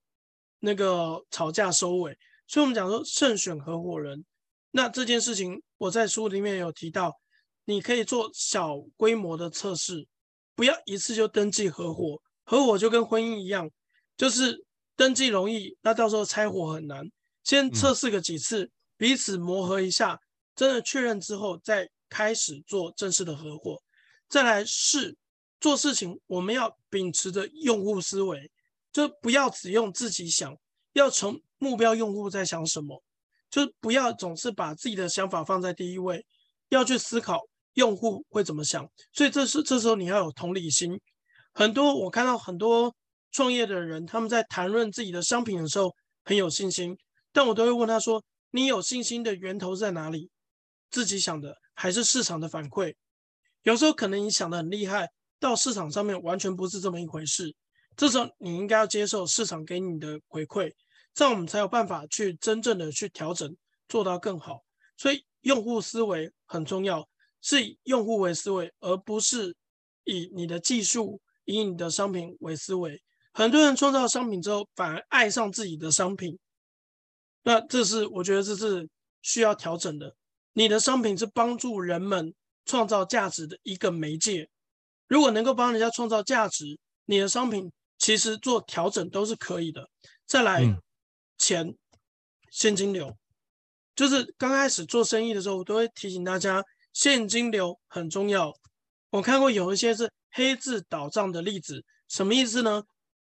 [0.60, 2.18] 那个吵架收尾。
[2.48, 4.24] 所以我们讲说慎选合伙人。
[4.72, 7.20] 那这件事情我在书里面有提到，
[7.66, 10.08] 你可以做小规模的测试，
[10.56, 12.22] 不要一次就登记合伙。
[12.44, 13.70] 合伙就跟婚姻一样，
[14.16, 17.10] 就是登记容易，那到时候拆伙很难。
[17.44, 20.20] 先测试个几次，彼此磨合一下，
[20.56, 23.82] 真的确认之后，再开始做正式的合伙。
[24.30, 25.16] 再来是
[25.60, 28.52] 做事情，我们要秉持着用户思维，
[28.92, 30.56] 就不要只用自己想，
[30.94, 33.04] 要从目标用户在想什么。
[33.50, 36.26] 就不要总是把自己的想法放在第一位，
[36.70, 38.86] 要去思考用户会怎么想。
[39.14, 41.00] 所以这是这时候你要有同理心。
[41.54, 42.94] 很多我看到很多
[43.32, 45.94] 创业的人，他们在谈论自己的商品的时候
[46.26, 46.98] 很有信心，
[47.32, 48.22] 但我都会问他说
[48.52, 50.30] ：“你有信心的源头在哪里？
[50.90, 52.94] 自己想的还是市场的反馈？
[53.64, 55.08] 有时候可能你想的很厉害，
[55.40, 57.56] 到市场上面完全不是这么一回事。
[57.96, 60.72] 这时候你应该要接受市场给你的回馈。”
[61.16, 63.56] 这样我们才有办法去真正的去调整，
[63.88, 64.60] 做到更好。
[64.98, 67.08] 所以用户思维很重要，
[67.46, 69.56] 是以用户为思维，而不是
[70.06, 73.00] 以你的技术、以你的商品为思维。
[73.34, 76.40] 很多人创造商品之后，反而爱上自己的商品，
[77.44, 78.90] 那这是我觉得这是
[79.22, 80.16] 需要调整的。
[80.54, 82.34] 你的商品是帮助人们
[82.66, 84.50] 创造价值的一个媒介，
[85.08, 89.88] 如果能够帮人家创造价值，你的商品其实做调整都是可以的。
[90.26, 90.64] 再来。
[90.64, 90.82] 嗯
[91.38, 91.76] 钱、
[92.50, 93.14] 现金流，
[93.94, 96.64] 就是刚开始做生意的时候，我都会提醒大家，
[96.96, 98.58] 现金流很重要。
[99.10, 102.84] 我看过有一些是黑字倒账的例子，什么意思呢？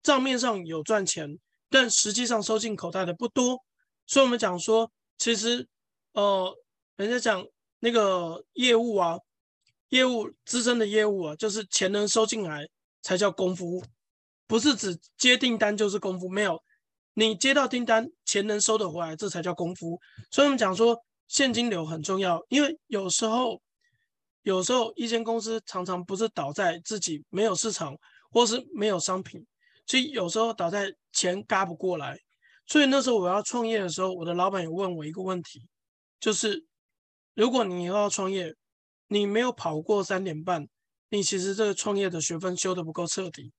[0.05, 1.37] 账面上有赚钱，
[1.69, 3.59] 但实际上收进口袋的不多。
[4.07, 4.89] 所以我们讲说，
[5.19, 5.67] 其实，
[6.13, 6.57] 呃，
[6.95, 7.45] 人家讲
[7.81, 9.19] 那个业务啊，
[9.89, 12.69] 业务资深的业务啊，就是钱能收进来
[13.03, 13.83] 才叫功夫，
[14.47, 16.63] 不是指接订单就是功夫，没有。
[17.15, 19.99] 你接到订单，钱能收得回来，这才叫功夫。
[20.31, 20.97] 所以我们讲说
[21.29, 23.61] 现金流很重要，因为有时候，
[24.43, 27.97] 有时候一间公司常常不是倒在自己没有市场，
[28.31, 29.45] 或是没有商品，
[29.87, 32.19] 所以有时候倒在钱嘎不过来。
[32.67, 35.63] 所以那时候我要创业的时候，我的老板也问我一个问题，
[36.21, 36.65] 就是
[37.35, 38.55] 如果你以后要创业，
[39.09, 40.67] 你没有跑过三点半，
[41.11, 43.53] 你其实这个创业的学分修得不够彻底。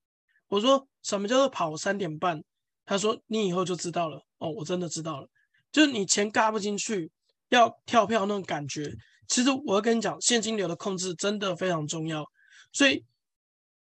[0.48, 2.44] 我说什么叫做跑三点半？
[2.86, 5.28] 他说：“你以后就知道了哦，我真的知道了。
[5.74, 7.12] 就是你钱嘎不进去，
[7.50, 8.92] 要跳票那种感觉。
[9.28, 12.26] 其实我要跟你讲，现金流的控制真的非常重要。
[12.72, 13.04] 所以，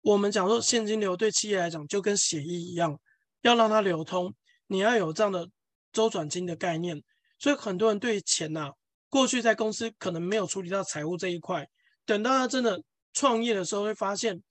[0.03, 2.99] 我们讲说现金流对企业来讲就跟血液一样，
[3.43, 4.35] 要让它流通，
[4.67, 5.49] 你要有这样的
[5.93, 7.03] 周转金的概念。
[7.39, 8.73] 所以很多人对钱呐、啊，
[9.09, 11.69] 过去在公司可能没有处理到财务这一块，
[12.05, 14.43] 等到他真的创业的时候，会发现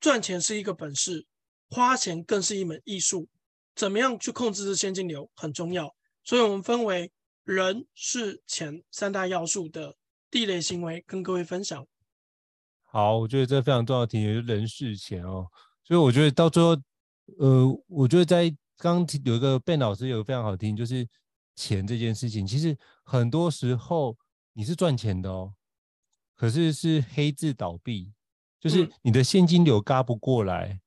[0.00, 1.24] 赚钱是一个本事，
[1.70, 3.28] 花钱更是一门艺术。”
[3.76, 5.92] 怎么样去控制这现金流很重要，
[6.22, 7.10] 所以我们分为
[7.44, 9.96] 人、是、钱三大要素的
[10.30, 11.86] 地雷行为，跟各位分享。
[12.82, 15.46] 好，我觉得这非常重要的题，就是人、事、钱哦。
[15.82, 16.70] 所以我觉得到最后，
[17.38, 21.06] 呃，我觉得在刚刚有一个 Ben 老师有个非常好听，就是
[21.54, 24.16] 钱这件事情，其实很多时候
[24.54, 25.54] 你是赚钱的哦，
[26.34, 28.12] 可是是黑字倒闭，
[28.58, 30.80] 就是你的现金流嘎不过来。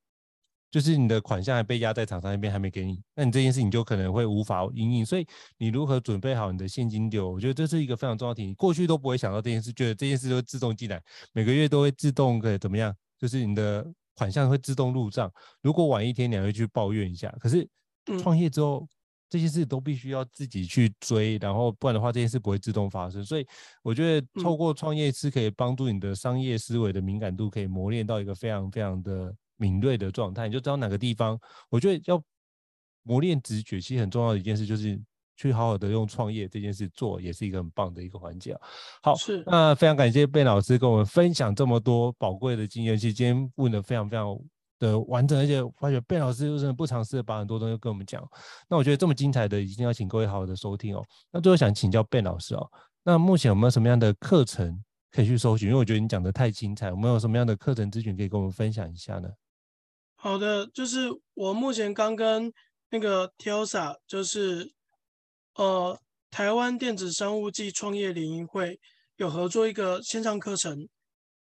[0.78, 5.03] 就是你的款项还被压在厂商那边还没给你，那你这件事情就可能会无法应应。
[5.03, 5.25] 所以
[5.57, 7.32] 你如何准备好你的现金流？
[7.32, 8.45] 我觉得这是一个非常重要的题。
[8.45, 11.01] 你过去都不会想到这件事，觉得这件事会自动进来，
[11.34, 12.95] 每个月都会自动的怎么样？
[13.17, 15.32] 就是你的款项会自动入账。
[15.63, 17.28] 如果晚一天，你还会去抱怨一下。
[17.39, 17.67] 可是
[18.21, 18.88] 创业之后，
[19.32, 23.25] 这些事都必须要自己去追，然后不然的话，这件事不会自动发生。
[23.25, 23.47] 所以
[23.82, 29.34] 我觉得透过创业是可以帮助你的商业思维的敏感度，可以磨练到一个非常非常的。
[29.58, 31.39] 敏锐的状态，你就知道哪个地方。
[31.70, 32.22] 我觉得要
[33.03, 34.99] 磨练直觉，其实很重要的一件事就是
[35.36, 38.58] 去好好的用创业这件事做，也是一个很棒的一个环节。
[39.03, 42.97] 好，是那非常感谢 Ben 老师跟我们分享这么多宝贵的经验。
[42.97, 44.38] 其实今天问的非常非常
[44.80, 48.22] 的完整，而且发觉 Ben 老师真的不尝试的把很多东西跟我们讲。
[48.68, 51.03] 那我觉得这么精彩的，一定要请各位好好的收听哦。
[51.32, 52.70] 那最后想请教 Ben 老师哦，
[53.03, 55.70] 那目前有没有什么样的课程可以去搜寻？
[55.70, 59.30] 因为我觉得你讲的太精彩，有没有什么样的课程咨询可以跟我们分享一下呢？
[60.20, 62.51] 好的，就是我目前刚跟
[62.89, 64.74] 那个 TELSA，就是
[65.53, 65.97] 呃
[66.32, 68.80] 台湾电子商务暨创业联谊会
[69.18, 70.89] 有合作一个线上课程，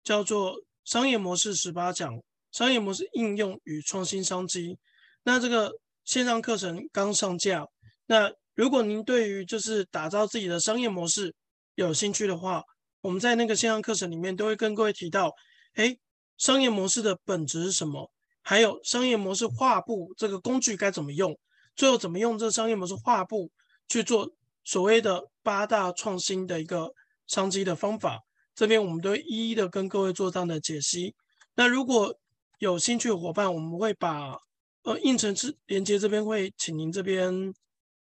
[0.05, 2.21] 叫做商业模式十八讲，
[2.53, 4.79] 商业模式应用与创新商机。
[5.25, 5.73] 那这个
[6.05, 7.67] 线上课程刚上架，
[8.05, 11.35] 那如果您对于就是打造自己的商业模式
[11.77, 12.63] 有兴趣的话，
[13.01, 15.35] 我们在那个线上课程里面都会跟各位提到，
[15.77, 15.99] 诶，
[16.37, 18.11] 商业模式的本质是什么？
[18.49, 21.37] 还有商业模式画布这个工具该怎么用？
[21.75, 23.51] 最后怎么用这个商业模式画布
[23.89, 24.33] 去做
[24.63, 26.95] 所谓的八大创新的一个
[27.27, 28.23] 商机的方法？
[28.55, 31.17] 这边我们都一一的跟各位做这样的解析。
[31.57, 32.17] 那如果
[32.61, 34.39] 有兴趣的伙伴，我们会把
[34.85, 37.53] 呃应承之连接这边会请您这边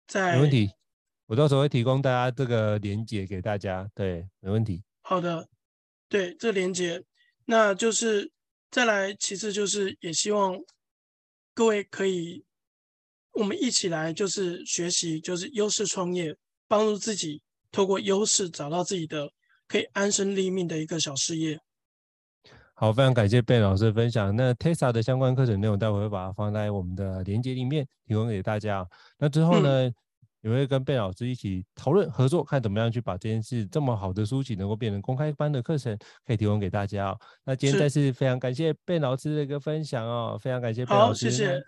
[0.05, 0.71] 在没问题，
[1.27, 3.89] 我到时候会提供大家这个连接给大家。
[3.95, 4.83] 对，没问题。
[5.03, 5.47] 好的，
[6.09, 7.01] 对，这连接，
[7.45, 8.32] 那就是。
[8.73, 10.59] 再来，其次就是也希望
[11.53, 12.43] 各位可以，
[13.33, 16.35] 我们一起来就是学习，就是优势创业，
[16.67, 19.29] 帮助自己透过优势找到自己的
[19.67, 21.59] 可以安身立命的一个小事业。
[22.73, 24.35] 好，非常感谢 Ben 老师的分享。
[24.35, 28.89] 那 TELSA 的相关课程内容，待会会把它放在我们的链接里面，提供给大家。
[29.19, 29.87] 那之后呢？
[29.87, 29.95] 嗯
[30.43, 37.19] 也会跟 Ben 老师一起讨论合作，看怎么样去把这件事这么好的书籍能够变成公开班的课程，可以提供给大家哦。
[37.45, 41.63] 那今天再次非常感谢 Ben 老师的一个分享哦，非常感谢 Ben 老师，谢谢，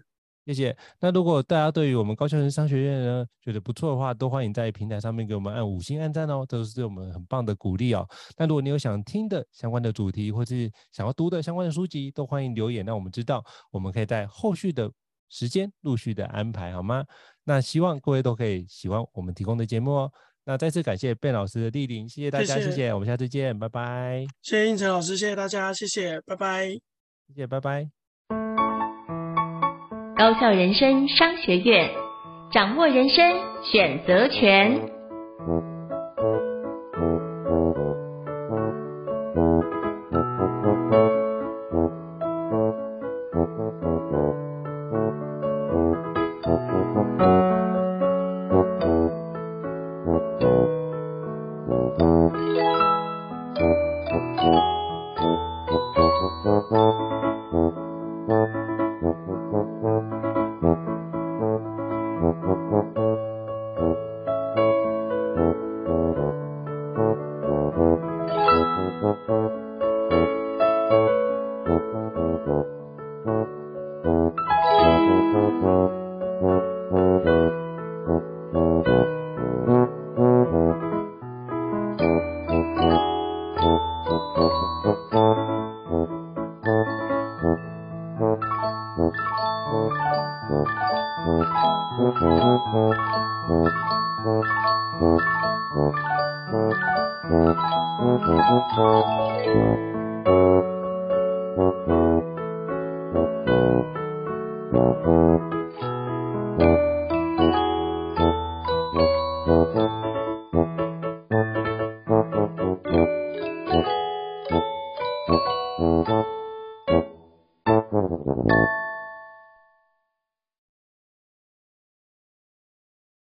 [0.47, 0.77] 谢谢。
[0.99, 8.05] 那如果大家对于我们高效人生商学院呢觉得不错的话，都欢迎在平台上面给我们按五星按赞哦，这都是对我们很棒的鼓励哦。
[8.37, 14.91] 那如果你有想听的相关的主题，或是想要读的相关的书籍，都欢迎留言让我们知道，我们可以在后续的
[15.29, 17.03] 时间陆续的安排，好吗？
[17.43, 20.11] 那希望各位都可以喜欢我们提供的节目哦。
[20.45, 24.25] 那再次感谢 Ben 老师的莅临，谢谢大家，谢谢，谢谢，我们下次见，拜拜。
[24.41, 27.89] 谢谢应成老师，谢谢大家，谢谢，拜拜，谢谢，拜拜。
[30.17, 31.89] 高校人生商学院，
[32.51, 35.74] 掌握人生选择权。